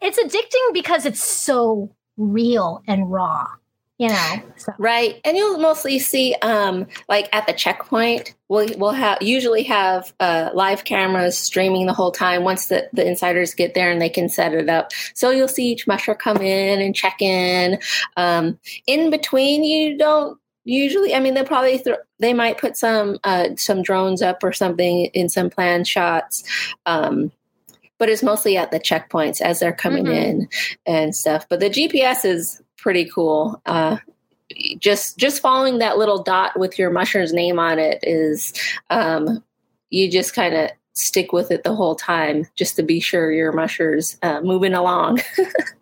it's 0.00 0.18
addicting 0.18 0.72
because 0.72 1.06
it's 1.06 1.22
so 1.22 1.94
real 2.16 2.82
and 2.86 3.10
raw 3.10 3.46
you 3.98 4.08
know 4.08 4.34
so. 4.56 4.72
right 4.78 5.20
and 5.24 5.36
you'll 5.36 5.58
mostly 5.58 5.98
see 5.98 6.34
um 6.42 6.86
like 7.08 7.28
at 7.32 7.46
the 7.46 7.52
checkpoint 7.52 8.34
we'll, 8.48 8.68
we'll 8.78 8.92
have 8.92 9.20
usually 9.20 9.64
have 9.64 10.14
uh, 10.20 10.50
live 10.54 10.84
cameras 10.84 11.36
streaming 11.36 11.86
the 11.86 11.92
whole 11.92 12.12
time 12.12 12.44
once 12.44 12.66
the, 12.66 12.88
the 12.92 13.06
insiders 13.06 13.54
get 13.54 13.74
there 13.74 13.90
and 13.90 14.00
they 14.00 14.08
can 14.08 14.28
set 14.28 14.54
it 14.54 14.68
up 14.68 14.92
so 15.14 15.30
you'll 15.30 15.48
see 15.48 15.66
each 15.66 15.86
musher 15.86 16.14
come 16.14 16.38
in 16.38 16.80
and 16.80 16.94
check 16.94 17.20
in 17.20 17.78
um, 18.16 18.58
in 18.86 19.10
between 19.10 19.64
you 19.64 19.98
don't 19.98 20.38
usually 20.64 21.14
i 21.14 21.20
mean 21.20 21.34
they'll 21.34 21.44
probably 21.44 21.78
th- 21.78 21.96
they 22.20 22.32
might 22.32 22.58
put 22.58 22.76
some 22.76 23.18
uh, 23.24 23.48
some 23.56 23.82
drones 23.82 24.22
up 24.22 24.42
or 24.44 24.52
something 24.52 25.06
in 25.06 25.28
some 25.28 25.50
planned 25.50 25.88
shots 25.88 26.44
um, 26.86 27.32
but 27.98 28.08
it's 28.08 28.22
mostly 28.22 28.56
at 28.56 28.70
the 28.70 28.78
checkpoints 28.78 29.40
as 29.40 29.58
they're 29.58 29.72
coming 29.72 30.04
mm-hmm. 30.04 30.12
in 30.12 30.48
and 30.86 31.16
stuff 31.16 31.46
but 31.48 31.58
the 31.58 31.70
gps 31.70 32.24
is 32.24 32.62
pretty 32.78 33.08
cool. 33.10 33.60
Uh, 33.66 33.98
just 34.78 35.18
just 35.18 35.42
following 35.42 35.78
that 35.78 35.98
little 35.98 36.22
dot 36.22 36.58
with 36.58 36.78
your 36.78 36.90
musher's 36.90 37.32
name 37.32 37.58
on 37.58 37.78
it 37.78 37.98
is 38.02 38.54
um, 38.88 39.44
you 39.90 40.10
just 40.10 40.34
kind 40.34 40.54
of 40.54 40.70
stick 40.94 41.32
with 41.32 41.50
it 41.50 41.62
the 41.62 41.74
whole 41.74 41.94
time 41.94 42.46
just 42.56 42.76
to 42.76 42.82
be 42.82 42.98
sure 42.98 43.30
your 43.30 43.52
musher's 43.52 44.16
uh, 44.22 44.40
moving 44.40 44.74
along. 44.74 45.20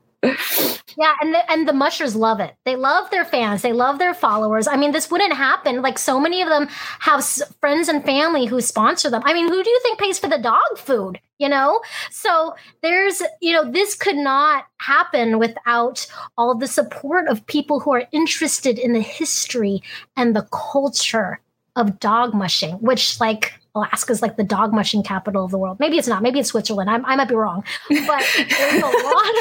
Yeah, 0.98 1.14
and 1.20 1.34
the, 1.34 1.50
and 1.52 1.68
the 1.68 1.72
mushers 1.72 2.16
love 2.16 2.40
it. 2.40 2.54
They 2.64 2.76
love 2.76 3.10
their 3.10 3.24
fans. 3.24 3.62
They 3.62 3.72
love 3.72 3.98
their 3.98 4.14
followers. 4.14 4.66
I 4.66 4.76
mean, 4.76 4.92
this 4.92 5.10
wouldn't 5.10 5.34
happen. 5.34 5.82
Like 5.82 5.98
so 5.98 6.18
many 6.20 6.42
of 6.42 6.48
them 6.48 6.68
have 7.00 7.20
s- 7.20 7.42
friends 7.60 7.88
and 7.88 8.04
family 8.04 8.46
who 8.46 8.60
sponsor 8.60 9.10
them. 9.10 9.22
I 9.24 9.34
mean, 9.34 9.48
who 9.48 9.62
do 9.62 9.70
you 9.70 9.80
think 9.82 9.98
pays 9.98 10.18
for 10.18 10.28
the 10.28 10.38
dog 10.38 10.78
food? 10.78 11.20
You 11.38 11.50
know, 11.50 11.82
so 12.10 12.54
there's 12.82 13.22
you 13.42 13.52
know 13.52 13.70
this 13.70 13.94
could 13.94 14.16
not 14.16 14.64
happen 14.78 15.38
without 15.38 16.06
all 16.38 16.54
the 16.56 16.66
support 16.68 17.28
of 17.28 17.46
people 17.46 17.80
who 17.80 17.92
are 17.92 18.04
interested 18.12 18.78
in 18.78 18.94
the 18.94 19.02
history 19.02 19.82
and 20.16 20.34
the 20.34 20.48
culture 20.52 21.40
of 21.76 22.00
dog 22.00 22.32
mushing, 22.32 22.74
which 22.76 23.20
like 23.20 23.52
Alaska's 23.76 24.22
like 24.22 24.36
the 24.36 24.44
dog 24.44 24.72
mushing 24.72 25.02
capital 25.02 25.44
of 25.44 25.50
the 25.50 25.58
world. 25.58 25.78
Maybe 25.78 25.98
it's 25.98 26.08
not. 26.08 26.22
Maybe 26.22 26.40
it's 26.40 26.48
Switzerland. 26.48 26.88
I'm, 26.88 27.04
i 27.04 27.14
might 27.14 27.28
be 27.28 27.34
wrong. 27.34 27.62
But 27.88 28.24
there's 28.36 28.82
a 28.82 28.86
lot 28.86 29.34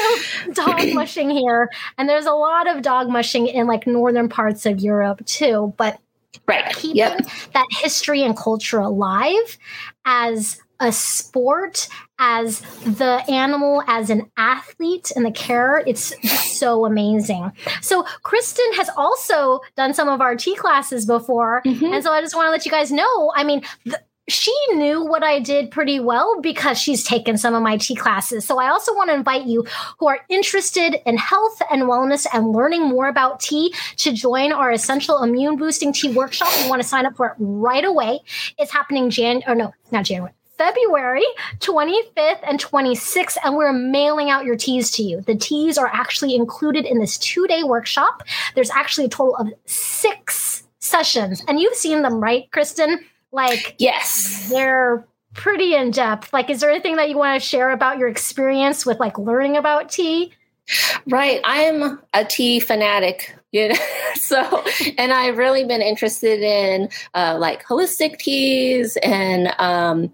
of 0.46 0.54
dog 0.54 0.88
mushing 0.94 1.30
here, 1.30 1.70
and 1.96 2.08
there's 2.08 2.26
a 2.26 2.32
lot 2.32 2.68
of 2.68 2.82
dog 2.82 3.08
mushing 3.08 3.46
in 3.46 3.66
like 3.66 3.86
northern 3.86 4.28
parts 4.28 4.66
of 4.66 4.78
Europe 4.80 5.24
too. 5.24 5.72
But 5.76 5.98
right, 6.46 6.74
keeping 6.74 6.96
yep. 6.96 7.26
that 7.54 7.66
history 7.70 8.22
and 8.22 8.36
culture 8.36 8.78
alive 8.78 9.58
as 10.04 10.60
a 10.78 10.92
sport 10.92 11.88
as 12.18 12.60
the 12.84 13.24
animal 13.28 13.82
as 13.86 14.10
an 14.10 14.30
athlete 14.36 15.10
and 15.16 15.24
the 15.24 15.30
care 15.30 15.82
it's 15.86 16.14
so 16.54 16.84
amazing 16.84 17.50
so 17.80 18.02
krystin 18.22 18.74
has 18.76 18.90
also 18.96 19.60
done 19.76 19.94
some 19.94 20.08
of 20.08 20.20
our 20.20 20.36
tea 20.36 20.54
classes 20.54 21.06
before 21.06 21.62
mm-hmm. 21.64 21.86
and 21.86 22.04
so 22.04 22.12
i 22.12 22.20
just 22.20 22.34
want 22.34 22.46
to 22.46 22.50
let 22.50 22.64
you 22.66 22.70
guys 22.70 22.92
know 22.92 23.32
i 23.34 23.42
mean 23.42 23.62
the, 23.84 24.00
she 24.28 24.54
knew 24.72 25.04
what 25.04 25.22
I 25.22 25.38
did 25.38 25.70
pretty 25.70 26.00
well 26.00 26.40
because 26.40 26.78
she's 26.78 27.04
taken 27.04 27.38
some 27.38 27.54
of 27.54 27.62
my 27.62 27.76
tea 27.76 27.94
classes. 27.94 28.44
So 28.44 28.58
I 28.58 28.68
also 28.68 28.94
want 28.94 29.10
to 29.10 29.14
invite 29.14 29.46
you 29.46 29.64
who 29.98 30.08
are 30.08 30.20
interested 30.28 30.96
in 31.06 31.16
health 31.16 31.62
and 31.70 31.82
wellness 31.82 32.26
and 32.32 32.50
learning 32.50 32.82
more 32.82 33.08
about 33.08 33.40
tea 33.40 33.72
to 33.98 34.12
join 34.12 34.52
our 34.52 34.72
essential 34.72 35.22
immune 35.22 35.56
boosting 35.56 35.92
tea 35.92 36.12
workshop. 36.12 36.48
You 36.62 36.68
want 36.68 36.82
to 36.82 36.88
sign 36.88 37.06
up 37.06 37.16
for 37.16 37.28
it 37.28 37.34
right 37.38 37.84
away. 37.84 38.20
It's 38.58 38.72
happening 38.72 39.10
Jan 39.10 39.42
or 39.46 39.54
no, 39.54 39.72
not 39.92 40.04
January. 40.04 40.32
February 40.58 41.26
25th 41.58 42.40
and 42.42 42.58
26th, 42.58 43.36
and 43.44 43.56
we're 43.56 43.74
mailing 43.74 44.30
out 44.30 44.46
your 44.46 44.56
teas 44.56 44.90
to 44.92 45.02
you. 45.02 45.20
The 45.20 45.34
teas 45.34 45.76
are 45.76 45.90
actually 45.92 46.34
included 46.34 46.86
in 46.86 46.98
this 46.98 47.18
two 47.18 47.46
day 47.46 47.62
workshop. 47.62 48.22
There's 48.54 48.70
actually 48.70 49.04
a 49.04 49.10
total 49.10 49.36
of 49.36 49.52
six 49.66 50.64
sessions, 50.78 51.44
and 51.46 51.60
you've 51.60 51.74
seen 51.74 52.02
them, 52.02 52.20
right, 52.20 52.50
Krystin? 52.50 53.00
Like, 53.36 53.76
yes, 53.78 54.48
they're 54.48 55.06
pretty 55.34 55.74
in 55.74 55.90
depth. 55.90 56.32
Like, 56.32 56.48
is 56.48 56.60
there 56.60 56.70
anything 56.70 56.96
that 56.96 57.10
you 57.10 57.18
want 57.18 57.40
to 57.40 57.46
share 57.46 57.70
about 57.70 57.98
your 57.98 58.08
experience 58.08 58.86
with 58.86 58.98
like 58.98 59.18
learning 59.18 59.58
about 59.58 59.90
tea? 59.90 60.32
Right. 61.06 61.40
I'm 61.44 62.00
a 62.14 62.24
tea 62.24 62.60
fanatic. 62.60 63.36
You 63.52 63.68
know? 63.68 63.74
so, 64.14 64.64
and 64.96 65.12
I've 65.12 65.36
really 65.36 65.64
been 65.64 65.82
interested 65.82 66.40
in 66.40 66.88
uh, 67.12 67.36
like 67.38 67.62
holistic 67.64 68.18
teas 68.18 68.96
and 69.02 69.54
um, 69.58 70.12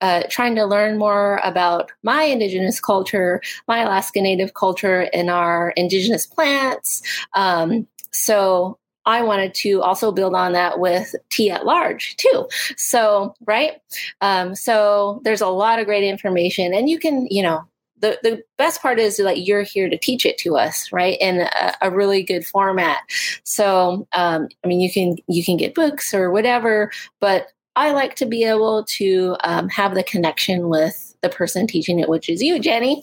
uh, 0.00 0.24
trying 0.28 0.56
to 0.56 0.64
learn 0.64 0.98
more 0.98 1.40
about 1.44 1.92
my 2.02 2.24
indigenous 2.24 2.80
culture, 2.80 3.40
my 3.68 3.78
Alaska 3.78 4.20
Native 4.20 4.54
culture, 4.54 5.08
and 5.14 5.30
our 5.30 5.70
indigenous 5.76 6.26
plants. 6.26 7.02
Um, 7.34 7.86
so, 8.10 8.78
I 9.06 9.22
wanted 9.22 9.54
to 9.54 9.82
also 9.82 10.12
build 10.12 10.34
on 10.34 10.52
that 10.52 10.78
with 10.78 11.14
tea 11.30 11.50
at 11.50 11.66
large 11.66 12.16
too. 12.16 12.48
So, 12.76 13.34
right. 13.46 13.80
Um, 14.20 14.54
so 14.54 15.20
there's 15.24 15.40
a 15.40 15.48
lot 15.48 15.78
of 15.78 15.86
great 15.86 16.04
information 16.04 16.72
and 16.74 16.88
you 16.88 16.98
can, 16.98 17.26
you 17.30 17.42
know, 17.42 17.64
the, 17.98 18.18
the 18.22 18.42
best 18.58 18.82
part 18.82 18.98
is 18.98 19.16
that 19.16 19.42
you're 19.42 19.62
here 19.62 19.88
to 19.88 19.96
teach 19.96 20.26
it 20.26 20.36
to 20.38 20.56
us 20.56 20.92
right 20.92 21.16
in 21.20 21.40
a, 21.40 21.72
a 21.80 21.90
really 21.90 22.22
good 22.22 22.44
format 22.44 22.98
so 23.44 24.06
um, 24.14 24.48
i 24.62 24.68
mean 24.68 24.80
you 24.80 24.92
can 24.92 25.16
you 25.26 25.42
can 25.42 25.56
get 25.56 25.74
books 25.74 26.12
or 26.12 26.30
whatever 26.30 26.90
but 27.20 27.48
i 27.76 27.92
like 27.92 28.14
to 28.16 28.26
be 28.26 28.44
able 28.44 28.84
to 28.84 29.36
um, 29.44 29.68
have 29.70 29.94
the 29.94 30.02
connection 30.02 30.68
with 30.68 31.13
the 31.24 31.34
person 31.34 31.66
teaching 31.66 31.98
it, 31.98 32.08
which 32.08 32.28
is 32.28 32.42
you, 32.42 32.60
Jenny, 32.60 33.02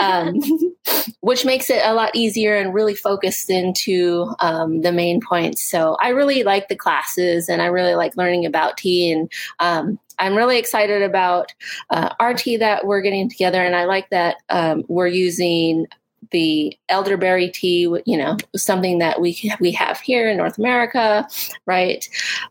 um, 0.00 0.40
which 1.20 1.44
makes 1.44 1.70
it 1.70 1.80
a 1.84 1.94
lot 1.94 2.14
easier 2.14 2.56
and 2.56 2.74
really 2.74 2.94
focused 2.94 3.48
into 3.48 4.34
um, 4.40 4.82
the 4.82 4.92
main 4.92 5.20
points. 5.20 5.62
So 5.62 5.96
I 6.00 6.08
really 6.08 6.42
like 6.42 6.68
the 6.68 6.76
classes 6.76 7.48
and 7.48 7.62
I 7.62 7.66
really 7.66 7.94
like 7.94 8.16
learning 8.16 8.44
about 8.44 8.76
tea. 8.76 9.12
And 9.12 9.32
um, 9.60 9.98
I'm 10.18 10.34
really 10.34 10.58
excited 10.58 11.02
about 11.02 11.52
uh, 11.90 12.14
our 12.18 12.34
tea 12.34 12.56
that 12.58 12.84
we're 12.84 13.00
getting 13.00 13.30
together. 13.30 13.62
And 13.62 13.76
I 13.76 13.84
like 13.84 14.10
that 14.10 14.36
um, 14.50 14.82
we're 14.88 15.06
using 15.06 15.86
the 16.30 16.76
elderberry 16.88 17.50
tea, 17.50 17.82
you 18.06 18.16
know, 18.16 18.36
something 18.56 18.98
that 18.98 19.20
we 19.20 19.52
we 19.60 19.72
have 19.72 20.00
here 20.00 20.28
in 20.28 20.36
North 20.36 20.58
America, 20.58 21.28
right? 21.66 22.08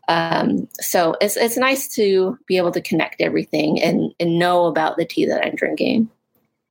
Um, 0.08 0.68
so 0.80 1.16
it's 1.20 1.36
it's 1.36 1.56
nice 1.56 1.88
to 1.94 2.38
be 2.46 2.56
able 2.56 2.72
to 2.72 2.80
connect 2.80 3.20
everything 3.20 3.82
and 3.82 4.14
and 4.20 4.38
know 4.38 4.66
about 4.66 4.96
the 4.96 5.04
tea 5.04 5.26
that 5.26 5.44
I'm 5.44 5.54
drinking. 5.54 6.10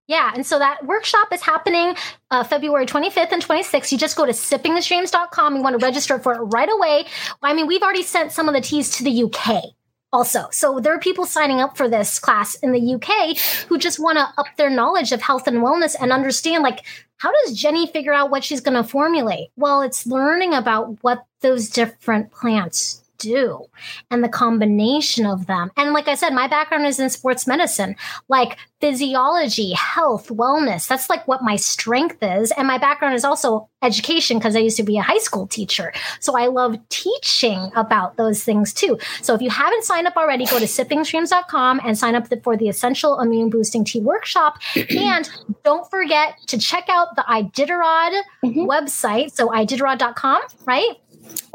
Yeah, 0.07 0.31
and 0.35 0.45
so 0.45 0.59
that 0.59 0.85
workshop 0.85 1.31
is 1.31 1.41
happening 1.41 1.95
uh, 2.31 2.43
February 2.43 2.85
25th 2.85 3.31
and 3.31 3.41
26th. 3.41 3.93
You 3.93 3.97
just 3.97 4.17
go 4.17 4.25
to 4.25 4.33
sippingthestreams.com. 4.33 5.55
You 5.55 5.61
want 5.61 5.79
to 5.79 5.85
register 5.85 6.19
for 6.19 6.33
it 6.33 6.39
right 6.39 6.69
away. 6.69 7.05
I 7.41 7.53
mean, 7.53 7.65
we've 7.65 7.81
already 7.81 8.03
sent 8.03 8.33
some 8.33 8.49
of 8.49 8.53
the 8.53 8.59
teas 8.59 8.89
to 8.97 9.05
the 9.05 9.23
UK 9.23 9.73
also. 10.13 10.47
So 10.51 10.79
there 10.79 10.93
are 10.93 10.99
people 10.99 11.25
signing 11.25 11.59
up 11.59 11.77
for 11.77 11.87
this 11.87 12.19
class 12.19 12.55
in 12.55 12.71
the 12.71 12.95
UK 12.95 13.37
who 13.67 13.77
just 13.77 13.99
want 13.99 14.17
to 14.17 14.27
up 14.37 14.47
their 14.57 14.69
knowledge 14.69 15.11
of 15.11 15.21
health 15.21 15.47
and 15.47 15.57
wellness 15.57 15.95
and 15.99 16.11
understand 16.11 16.63
like 16.63 16.85
how 17.17 17.31
does 17.43 17.55
Jenny 17.55 17.85
figure 17.85 18.13
out 18.13 18.31
what 18.31 18.43
she's 18.43 18.61
going 18.61 18.81
to 18.81 18.83
formulate? 18.83 19.49
Well, 19.55 19.81
it's 19.83 20.07
learning 20.07 20.55
about 20.55 21.03
what 21.03 21.25
those 21.41 21.69
different 21.69 22.31
plants 22.31 23.01
do 23.21 23.65
and 24.09 24.23
the 24.23 24.29
combination 24.29 25.25
of 25.25 25.47
them. 25.47 25.71
And 25.77 25.93
like 25.93 26.07
I 26.07 26.15
said, 26.15 26.31
my 26.33 26.47
background 26.47 26.85
is 26.85 26.99
in 26.99 27.09
sports 27.09 27.47
medicine, 27.47 27.95
like 28.27 28.57
physiology, 28.79 29.73
health, 29.73 30.29
wellness. 30.29 30.87
That's 30.87 31.09
like 31.09 31.27
what 31.27 31.43
my 31.43 31.55
strength 31.55 32.17
is. 32.21 32.51
And 32.51 32.67
my 32.67 32.77
background 32.77 33.15
is 33.15 33.23
also 33.23 33.69
education 33.83 34.37
because 34.37 34.55
I 34.55 34.59
used 34.59 34.77
to 34.77 34.83
be 34.83 34.97
a 34.97 35.01
high 35.01 35.19
school 35.19 35.47
teacher. 35.47 35.93
So 36.19 36.37
I 36.37 36.47
love 36.47 36.77
teaching 36.89 37.71
about 37.75 38.17
those 38.17 38.43
things 38.43 38.73
too. 38.73 38.97
So 39.21 39.33
if 39.35 39.41
you 39.41 39.49
haven't 39.49 39.83
signed 39.83 40.07
up 40.07 40.17
already, 40.17 40.45
go 40.45 40.59
to 40.59 40.65
sippingstreams.com 40.65 41.81
and 41.85 41.97
sign 41.97 42.15
up 42.15 42.27
for 42.43 42.57
the 42.57 42.69
Essential 42.69 43.19
Immune 43.19 43.49
Boosting 43.49 43.85
Tea 43.85 44.01
Workshop. 44.01 44.57
and 44.89 45.29
don't 45.63 45.89
forget 45.89 46.35
to 46.47 46.57
check 46.57 46.87
out 46.89 47.15
the 47.15 47.23
Iditarod 47.23 48.21
mm-hmm. 48.43 48.65
website. 48.69 49.31
So 49.31 49.49
iditarod.com, 49.49 50.41
right? 50.65 50.95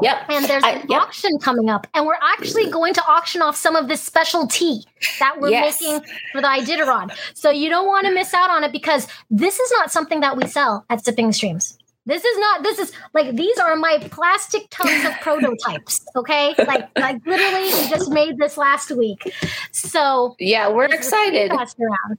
Yep. 0.01 0.29
And 0.29 0.45
there's 0.45 0.63
an 0.63 0.85
yep. 0.89 1.01
auction 1.01 1.37
coming 1.39 1.69
up. 1.69 1.87
And 1.93 2.05
we're 2.05 2.19
actually 2.21 2.67
mm. 2.67 2.71
going 2.71 2.93
to 2.93 3.03
auction 3.07 3.41
off 3.41 3.55
some 3.55 3.75
of 3.75 3.87
this 3.87 4.01
special 4.01 4.47
tea 4.47 4.83
that 5.19 5.39
we're 5.39 5.49
yes. 5.49 5.81
making 5.81 6.01
for 6.31 6.41
the 6.41 6.47
Iditarod. 6.47 7.11
So 7.33 7.49
you 7.49 7.69
don't 7.69 7.87
want 7.87 8.05
to 8.05 8.13
miss 8.13 8.33
out 8.33 8.49
on 8.49 8.63
it 8.63 8.71
because 8.71 9.07
this 9.29 9.59
is 9.59 9.71
not 9.71 9.91
something 9.91 10.19
that 10.19 10.37
we 10.37 10.47
sell 10.47 10.85
at 10.89 11.03
Sipping 11.03 11.31
Streams. 11.31 11.76
This 12.07 12.23
is 12.23 12.39
not. 12.39 12.63
This 12.63 12.79
is 12.79 12.93
like 13.13 13.35
these 13.35 13.57
are 13.57 13.75
my 13.75 13.97
plastic 14.09 14.69
tubs 14.69 15.05
of 15.05 15.13
prototypes. 15.21 16.05
Okay, 16.15 16.55
like 16.57 16.89
like 16.97 17.23
literally, 17.25 17.65
we 17.65 17.89
just 17.89 18.09
made 18.09 18.37
this 18.39 18.57
last 18.57 18.89
week. 18.91 19.31
So 19.71 20.35
yeah, 20.39 20.67
we're 20.67 20.85
excited. 20.85 21.51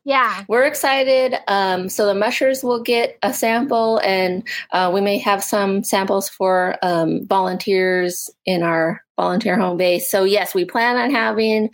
Yeah, 0.04 0.44
we're 0.46 0.64
excited. 0.64 1.34
Um, 1.48 1.88
so 1.88 2.06
the 2.06 2.14
mushers 2.14 2.62
will 2.62 2.80
get 2.80 3.18
a 3.22 3.32
sample, 3.34 3.98
and 4.04 4.46
uh, 4.72 4.92
we 4.94 5.00
may 5.00 5.18
have 5.18 5.42
some 5.42 5.82
samples 5.82 6.28
for 6.28 6.76
um, 6.82 7.26
volunteers 7.26 8.30
in 8.46 8.62
our 8.62 9.02
volunteer 9.16 9.58
home 9.58 9.78
base. 9.78 10.08
So 10.08 10.22
yes, 10.22 10.54
we 10.54 10.64
plan 10.64 10.96
on 10.96 11.10
having 11.10 11.70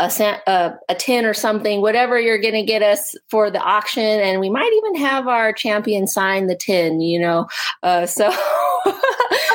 a, 0.00 0.40
a, 0.46 0.74
a 0.88 0.94
tin 0.94 1.24
or 1.24 1.34
something, 1.34 1.80
whatever 1.80 2.18
you're 2.18 2.40
going 2.40 2.54
to 2.54 2.62
get 2.62 2.82
us 2.82 3.14
for 3.28 3.50
the 3.50 3.60
auction. 3.60 4.02
And 4.02 4.40
we 4.40 4.50
might 4.50 4.72
even 4.76 5.02
have 5.02 5.28
our 5.28 5.52
champion 5.52 6.06
sign 6.06 6.46
the 6.46 6.56
tin, 6.56 7.00
you 7.00 7.20
know. 7.20 7.46
Uh, 7.82 8.06
so, 8.06 8.26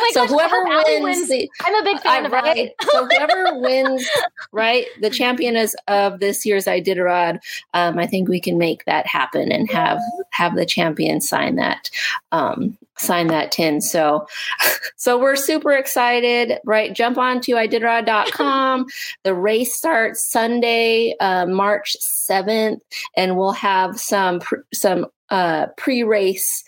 oh 0.06 0.12
so 0.13 0.22
gosh, 0.22 0.30
whoever 0.30 0.63
wins, 0.63 1.04
wins, 1.04 1.30
the, 1.30 1.50
I'm 1.62 1.76
a 1.76 1.84
big 1.84 2.00
fan 2.02 2.24
uh, 2.24 2.28
of 2.28 2.32
right. 2.32 2.72
so 2.82 3.06
whoever 3.06 3.60
wins, 3.60 4.08
right, 4.52 4.86
the 5.02 5.10
champion 5.10 5.56
is 5.56 5.76
of 5.88 6.20
this 6.20 6.46
year's 6.46 6.65
Iditarod. 6.65 7.39
Um, 7.74 7.98
I 7.98 8.08
think 8.08 8.30
we 8.30 8.39
can 8.39 8.58
make 8.58 8.86
that 8.86 9.08
happen 9.08 9.52
and 9.52 9.70
have 9.72 10.00
have 10.32 10.56
the 10.56 10.65
champion 10.65 11.22
sign 11.22 11.56
that 11.56 11.89
um, 12.32 12.78
sign 12.98 13.28
that 13.28 13.52
tin. 13.52 13.82
So, 13.82 14.28
so 14.96 15.18
we're 15.20 15.36
super 15.36 15.72
excited, 15.72 16.60
right? 16.65 16.94
Jump 16.94 17.18
on 17.18 17.41
to 17.41 17.54
iditarod.com. 17.54 18.88
the 19.24 19.34
race 19.34 19.76
starts 19.76 20.30
Sunday, 20.30 21.15
uh, 21.20 21.46
March 21.46 21.96
7th, 22.02 22.80
and 23.15 23.38
we'll 23.38 23.52
have 23.52 24.00
some, 24.00 24.41
some, 24.74 25.08
uh, 25.30 25.68
pre-race, 25.78 26.63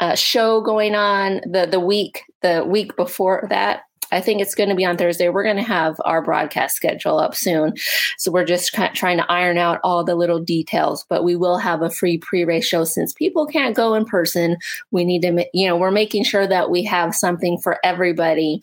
uh, 0.00 0.14
show 0.14 0.60
going 0.60 0.94
on 0.94 1.40
the, 1.44 1.66
the 1.70 1.80
week, 1.80 2.22
the 2.42 2.64
week 2.66 2.96
before 2.96 3.46
that. 3.50 3.82
I 4.10 4.20
think 4.20 4.40
it's 4.40 4.54
going 4.54 4.70
to 4.70 4.74
be 4.74 4.86
on 4.86 4.96
Thursday. 4.96 5.28
We're 5.28 5.44
going 5.44 5.56
to 5.56 5.62
have 5.62 6.00
our 6.04 6.22
broadcast 6.22 6.76
schedule 6.76 7.18
up 7.18 7.34
soon. 7.34 7.74
So 8.16 8.32
we're 8.32 8.46
just 8.46 8.72
kind 8.72 8.88
of 8.88 8.96
trying 8.96 9.18
to 9.18 9.30
iron 9.30 9.58
out 9.58 9.80
all 9.84 10.02
the 10.02 10.14
little 10.14 10.40
details, 10.40 11.04
but 11.10 11.24
we 11.24 11.36
will 11.36 11.58
have 11.58 11.82
a 11.82 11.90
free 11.90 12.16
pre 12.16 12.44
race 12.44 12.66
show 12.66 12.84
since 12.84 13.12
people 13.12 13.46
can't 13.46 13.76
go 13.76 13.94
in 13.94 14.06
person. 14.06 14.56
We 14.90 15.04
need 15.04 15.22
to, 15.22 15.46
you 15.52 15.66
know, 15.66 15.76
we're 15.76 15.90
making 15.90 16.24
sure 16.24 16.46
that 16.46 16.70
we 16.70 16.84
have 16.84 17.14
something 17.14 17.58
for 17.58 17.78
everybody 17.84 18.62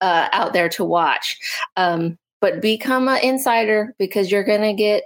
uh, 0.00 0.28
out 0.32 0.52
there 0.52 0.68
to 0.70 0.84
watch. 0.84 1.38
Um, 1.76 2.18
but 2.40 2.60
become 2.60 3.08
an 3.08 3.22
insider 3.22 3.94
because 3.98 4.30
you're 4.30 4.44
going 4.44 4.60
to 4.60 4.74
get 4.74 5.02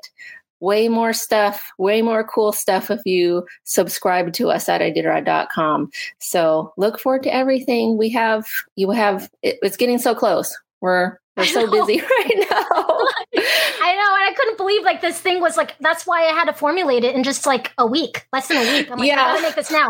way 0.61 0.89
more 0.89 1.13
stuff, 1.13 1.71
way 1.79 2.03
more 2.03 2.25
cool 2.25 2.53
stuff 2.53 2.91
if 2.91 3.01
you 3.05 3.47
subscribe 3.65 4.33
to 4.35 4.51
us 4.51 4.69
at 4.69 4.81
iditarod.com. 4.81 5.91
So 6.19 6.73
look 6.77 6.99
forward 6.99 7.23
to 7.25 7.35
everything 7.35 7.97
we 7.97 8.11
have. 8.11 8.47
You 8.77 8.91
have, 8.91 9.31
it, 9.43 9.59
it's 9.63 9.77
getting 9.77 9.99
so 9.99 10.15
close. 10.15 10.57
We're, 10.81 11.19
we're 11.37 11.45
so 11.45 11.71
busy 11.71 12.01
right 12.19 12.47
now. 12.51 12.67
I 13.81 13.95
know. 13.95 14.15
And 14.15 14.29
I 14.29 14.35
couldn't 14.37 14.57
believe 14.57 14.83
like 14.83 15.01
this 15.01 15.21
thing 15.21 15.41
was 15.41 15.57
like, 15.57 15.77
that's 15.81 16.07
why 16.07 16.25
I 16.25 16.33
had 16.33 16.47
to 16.47 16.53
formulate 16.53 17.05
it 17.05 17.15
in 17.15 17.23
just 17.23 17.47
like 17.47 17.73
a 17.79 17.87
week, 17.87 18.27
less 18.33 18.49
than 18.49 18.57
a 18.57 18.61
week. 18.61 18.91
I'm 18.91 18.99
like, 18.99 19.09
yeah. 19.09 19.23
I 19.23 19.33
gotta 19.35 19.43
make 19.43 19.55
this 19.55 19.71
now 19.71 19.89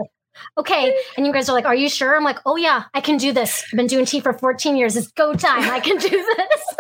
okay. 0.57 0.97
And 1.17 1.27
you 1.27 1.33
guys 1.33 1.49
are 1.49 1.53
like, 1.53 1.65
are 1.65 1.75
you 1.75 1.89
sure? 1.89 2.17
I'm 2.17 2.25
like, 2.25 2.39
oh 2.47 2.57
yeah, 2.57 2.85
I 2.95 3.01
can 3.01 3.17
do 3.17 3.33
this. 3.33 3.65
I've 3.73 3.77
been 3.77 3.87
doing 3.87 4.05
tea 4.05 4.21
for 4.21 4.33
14 4.33 4.77
years. 4.77 4.97
It's 4.97 5.09
go 5.13 5.35
time. 5.35 5.71
I 5.71 5.81
can 5.81 5.99
do 5.99 6.09
this. 6.09 6.77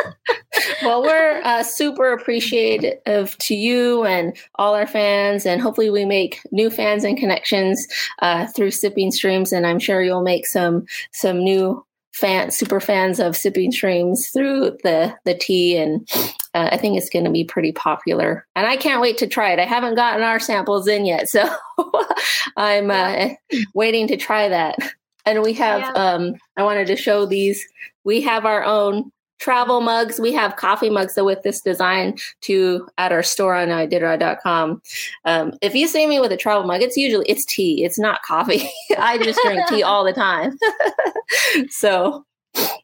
well, 0.82 1.02
we're 1.02 1.40
uh, 1.44 1.62
super 1.62 2.12
appreciative 2.12 3.36
to 3.38 3.54
you 3.54 4.04
and 4.04 4.36
all 4.56 4.74
our 4.74 4.86
fans, 4.86 5.46
and 5.46 5.60
hopefully 5.60 5.90
we 5.90 6.04
make 6.04 6.40
new 6.52 6.70
fans 6.70 7.04
and 7.04 7.18
connections 7.18 7.86
uh, 8.20 8.46
through 8.48 8.70
sipping 8.70 9.10
streams. 9.10 9.52
And 9.52 9.66
I'm 9.66 9.78
sure 9.78 10.02
you'll 10.02 10.22
make 10.22 10.46
some 10.46 10.86
some 11.12 11.42
new 11.42 11.84
fan 12.18 12.50
super 12.50 12.80
fans 12.80 13.20
of 13.20 13.36
sipping 13.36 13.70
streams 13.70 14.30
through 14.30 14.76
the 14.82 15.14
the 15.24 15.34
tea 15.34 15.76
and 15.76 16.08
uh, 16.54 16.68
i 16.72 16.76
think 16.76 16.96
it's 16.96 17.10
going 17.10 17.24
to 17.24 17.30
be 17.30 17.44
pretty 17.44 17.72
popular. 17.72 18.46
And 18.56 18.66
i 18.66 18.76
can't 18.76 19.00
wait 19.00 19.18
to 19.18 19.26
try 19.26 19.52
it. 19.52 19.58
I 19.60 19.64
haven't 19.64 19.94
gotten 19.94 20.22
our 20.22 20.40
samples 20.40 20.88
in 20.88 21.06
yet 21.06 21.28
so 21.28 21.48
i'm 22.56 22.90
uh, 22.90 23.30
waiting 23.74 24.08
to 24.08 24.16
try 24.16 24.48
that. 24.48 24.76
And 25.24 25.42
we 25.42 25.52
have 25.54 25.80
yeah. 25.80 25.92
um 25.92 26.34
i 26.56 26.62
wanted 26.62 26.88
to 26.88 26.96
show 26.96 27.24
these. 27.26 27.64
We 28.04 28.22
have 28.22 28.44
our 28.44 28.64
own 28.64 29.12
travel 29.38 29.80
mugs. 29.80 30.20
We 30.20 30.32
have 30.32 30.56
coffee 30.56 30.90
mugs 30.90 31.14
with 31.16 31.42
this 31.42 31.60
design 31.60 32.16
to 32.42 32.88
at 32.98 33.12
our 33.12 33.22
store 33.22 33.54
on 33.54 33.68
iditarod.com. 33.68 34.82
Um, 35.24 35.52
if 35.62 35.74
you 35.74 35.88
see 35.88 36.06
me 36.06 36.20
with 36.20 36.32
a 36.32 36.36
travel 36.36 36.66
mug, 36.66 36.82
it's 36.82 36.96
usually 36.96 37.26
it's 37.28 37.44
tea. 37.44 37.84
It's 37.84 37.98
not 37.98 38.22
coffee. 38.22 38.68
I 38.98 39.18
just 39.18 39.40
drink 39.44 39.60
tea 39.68 39.82
all 39.82 40.04
the 40.04 40.12
time. 40.12 40.58
so 41.70 42.24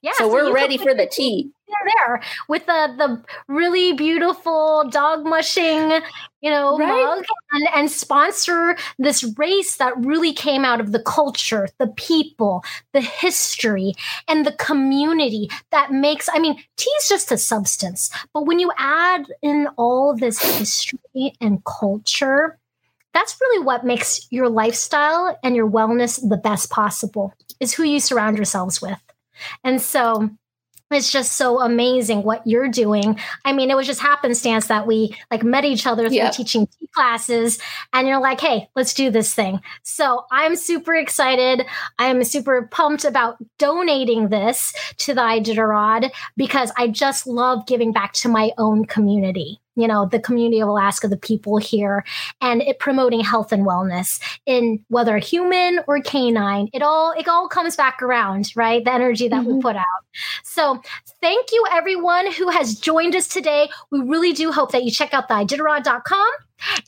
yeah, 0.03 0.13
so, 0.15 0.25
so 0.25 0.33
we're 0.33 0.53
ready 0.53 0.79
for 0.79 0.95
the 0.95 1.07
tea 1.07 1.51
there 1.85 2.23
with 2.49 2.67
the 2.67 2.95
the 2.99 3.23
really 3.49 3.93
beautiful 3.93 4.85
dog 4.91 5.25
mushing, 5.25 6.01
you 6.41 6.51
know, 6.51 6.79
right? 6.79 6.89
mug 6.89 7.25
and, 7.53 7.69
and 7.75 7.91
sponsor 7.91 8.77
this 8.99 9.25
race 9.39 9.77
that 9.77 9.97
really 9.99 10.33
came 10.33 10.65
out 10.65 10.81
of 10.81 10.93
the 10.93 11.01
culture, 11.01 11.69
the 11.79 11.89
people, 11.89 12.65
the 12.93 13.01
history, 13.01 13.95
and 14.29 14.45
the 14.45 14.53
community 14.53 15.49
that 15.71 15.93
makes 15.93 16.29
I 16.33 16.39
mean, 16.39 16.57
tea 16.77 16.91
is 17.01 17.09
just 17.09 17.33
a 17.33 17.39
substance, 17.39 18.11
but 18.33 18.47
when 18.47 18.59
you 18.59 18.71
add 18.79 19.27
in 19.43 19.69
all 19.77 20.17
this 20.17 20.41
history 20.59 21.33
and 21.41 21.65
culture, 21.65 22.59
that's 23.15 23.41
really 23.41 23.65
what 23.65 23.85
makes 23.85 24.27
your 24.31 24.49
lifestyle 24.49 25.39
and 25.43 25.55
your 25.55 25.71
wellness 25.71 26.21
the 26.29 26.37
best 26.37 26.69
possible 26.69 27.33
is 27.61 27.73
who 27.73 27.85
you 27.85 28.01
surround 28.01 28.37
yourselves 28.37 28.83
with. 28.83 28.99
And 29.63 29.81
so 29.81 30.31
it's 30.95 31.11
just 31.11 31.33
so 31.33 31.61
amazing 31.61 32.23
what 32.23 32.47
you're 32.47 32.69
doing. 32.69 33.19
I 33.45 33.53
mean, 33.53 33.71
it 33.71 33.77
was 33.77 33.87
just 33.87 34.01
happenstance 34.01 34.67
that 34.69 34.87
we 34.87 35.17
like 35.31 35.43
met 35.43 35.65
each 35.65 35.87
other 35.87 36.09
through 36.09 36.31
teaching 36.33 36.69
classes 36.95 37.59
and 37.93 38.07
you're 38.07 38.21
like, 38.21 38.41
"Hey, 38.41 38.69
let's 38.75 38.95
do 38.95 39.11
this 39.11 39.35
thing." 39.35 39.61
So, 39.83 40.27
I'm 40.31 40.57
super 40.57 40.95
excited. 40.95 41.67
I 41.99 42.07
am 42.07 42.23
super 42.25 42.69
pumped 42.71 43.05
about 43.05 43.37
donating 43.59 44.29
this 44.29 44.73
to 44.99 45.15
the 45.15 45.21
Iditarod 45.21 46.11
because 46.37 46.73
I 46.77 46.89
just 46.89 47.27
love 47.27 47.67
giving 47.67 47.93
back 47.93 48.13
to 48.15 48.29
my 48.29 48.53
own 48.59 48.85
community 48.85 49.61
you 49.77 49.87
know 49.89 50.07
the 50.07 50.21
community 50.21 50.61
of 50.61 50.69
alaska 50.69 51.09
the 51.09 51.17
people 51.17 51.59
here 51.59 52.05
and 52.41 52.63
it 52.63 52.79
promoting 52.79 53.21
health 53.21 53.53
and 53.53 53.67
wellness 53.67 54.21
in 54.47 54.83
whether 54.89 55.19
human 55.19 55.81
or 55.87 56.01
canine 56.01 56.69
it 56.73 56.83
all 56.83 57.13
it 57.13 57.27
all 57.29 57.49
comes 57.49 57.77
back 57.77 58.03
around 58.03 58.45
right? 58.57 58.85
The 58.85 58.93
energy 58.93 59.29
that 59.29 59.43
mm-hmm. 59.43 59.57
we 59.57 59.63
put 59.63 59.77
out. 59.77 59.85
So 60.43 60.81
thank 61.21 61.53
you 61.53 61.65
everyone 61.73 62.33
who 62.33 62.49
has 62.51 62.79
joined 62.79 63.15
us 63.15 63.29
today. 63.29 63.69
We 63.91 64.01
really 64.01 64.33
do 64.33 64.53
hope 64.53 64.73
that 64.73 64.85
you 64.85 64.91
check 64.91 65.15
out 65.15 65.29
the 65.29 65.35
iditarod.com 65.35 66.31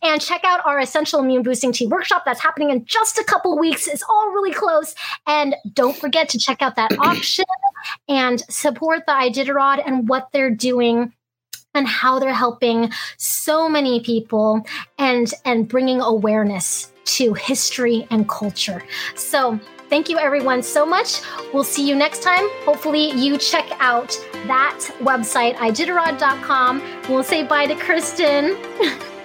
and 0.03 0.21
check 0.21 0.43
out 0.45 0.65
our 0.65 0.79
essential 0.79 1.21
immune 1.21 1.43
boosting 1.43 1.73
tea 1.73 1.87
workshop 1.87 2.23
that's 2.25 2.41
happening 2.41 2.71
in 2.71 2.85
just 2.85 3.19
a 3.19 3.25
couple 3.25 3.59
weeks. 3.59 3.87
It's 3.87 4.05
all 4.09 4.31
really 4.31 4.53
close. 4.53 4.95
And 5.27 5.55
don't 5.73 5.97
forget 5.97 6.29
to 6.31 6.39
check 6.39 6.63
out 6.63 6.77
that 6.77 6.97
auction 6.99 7.45
and 8.09 8.41
support 8.49 9.03
the 9.07 9.13
iditarod 9.13 9.83
and 9.85 10.09
what 10.09 10.29
they're 10.33 10.55
doing 10.55 11.13
and 11.77 11.87
how 11.87 12.19
they're 12.19 12.33
helping 12.33 12.91
so 13.17 13.69
many 13.69 14.01
people 14.01 14.65
and 14.99 15.33
and 15.45 15.69
bringing 15.69 16.01
awareness 16.01 16.93
to 17.05 17.35
history 17.35 18.07
and 18.11 18.29
culture. 18.29 18.83
So, 19.15 19.61
thank 19.89 20.09
you 20.09 20.19
everyone 20.19 20.63
so 20.63 20.85
much. 20.85 21.21
We'll 21.55 21.65
see 21.65 21.87
you 21.89 21.95
next 21.95 22.23
time. 22.23 22.49
Hopefully, 22.65 23.13
you 23.13 23.39
check 23.39 23.71
out 23.79 24.19
that 24.47 24.79
website, 25.01 25.55
iditarod.com. 25.57 26.83
We'll 27.09 27.23
say 27.23 27.45
bye 27.45 27.67
to 27.67 27.75
Krystin. 27.75 28.57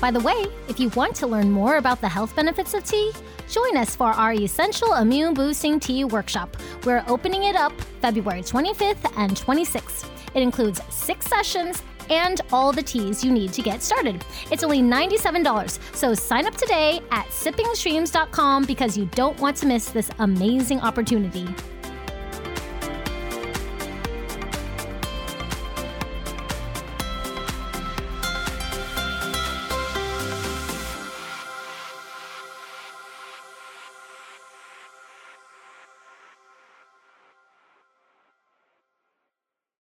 By 0.00 0.12
the 0.12 0.20
way, 0.20 0.46
if 0.68 0.78
you 0.78 0.90
want 0.90 1.16
to 1.16 1.26
learn 1.26 1.50
more 1.50 1.78
about 1.78 2.00
the 2.00 2.08
health 2.08 2.36
benefits 2.36 2.72
of 2.72 2.84
tea, 2.84 3.12
join 3.50 3.76
us 3.76 3.96
for 3.96 4.08
our 4.08 4.32
Essential 4.32 4.94
Immune 4.94 5.34
Boosting 5.34 5.80
Tea 5.80 6.04
Workshop. 6.04 6.56
We're 6.84 7.04
opening 7.08 7.44
it 7.44 7.56
up 7.56 7.72
February 8.00 8.42
25th 8.42 9.12
and 9.16 9.32
26th. 9.32 10.08
It 10.34 10.42
includes 10.42 10.80
six 10.90 11.26
sessions 11.26 11.82
and 12.10 12.40
all 12.52 12.72
the 12.72 12.82
teas 12.82 13.24
you 13.24 13.32
need 13.32 13.52
to 13.52 13.62
get 13.62 13.82
started. 13.82 14.24
It's 14.50 14.62
only 14.62 14.80
$97, 14.80 15.94
so 15.94 16.14
sign 16.14 16.46
up 16.46 16.54
today 16.54 17.00
at 17.10 17.26
sippingstreams.com 17.28 18.64
because 18.64 18.96
you 18.96 19.06
don't 19.06 19.38
want 19.40 19.56
to 19.58 19.66
miss 19.66 19.90
this 19.90 20.10
amazing 20.18 20.80
opportunity. 20.80 21.46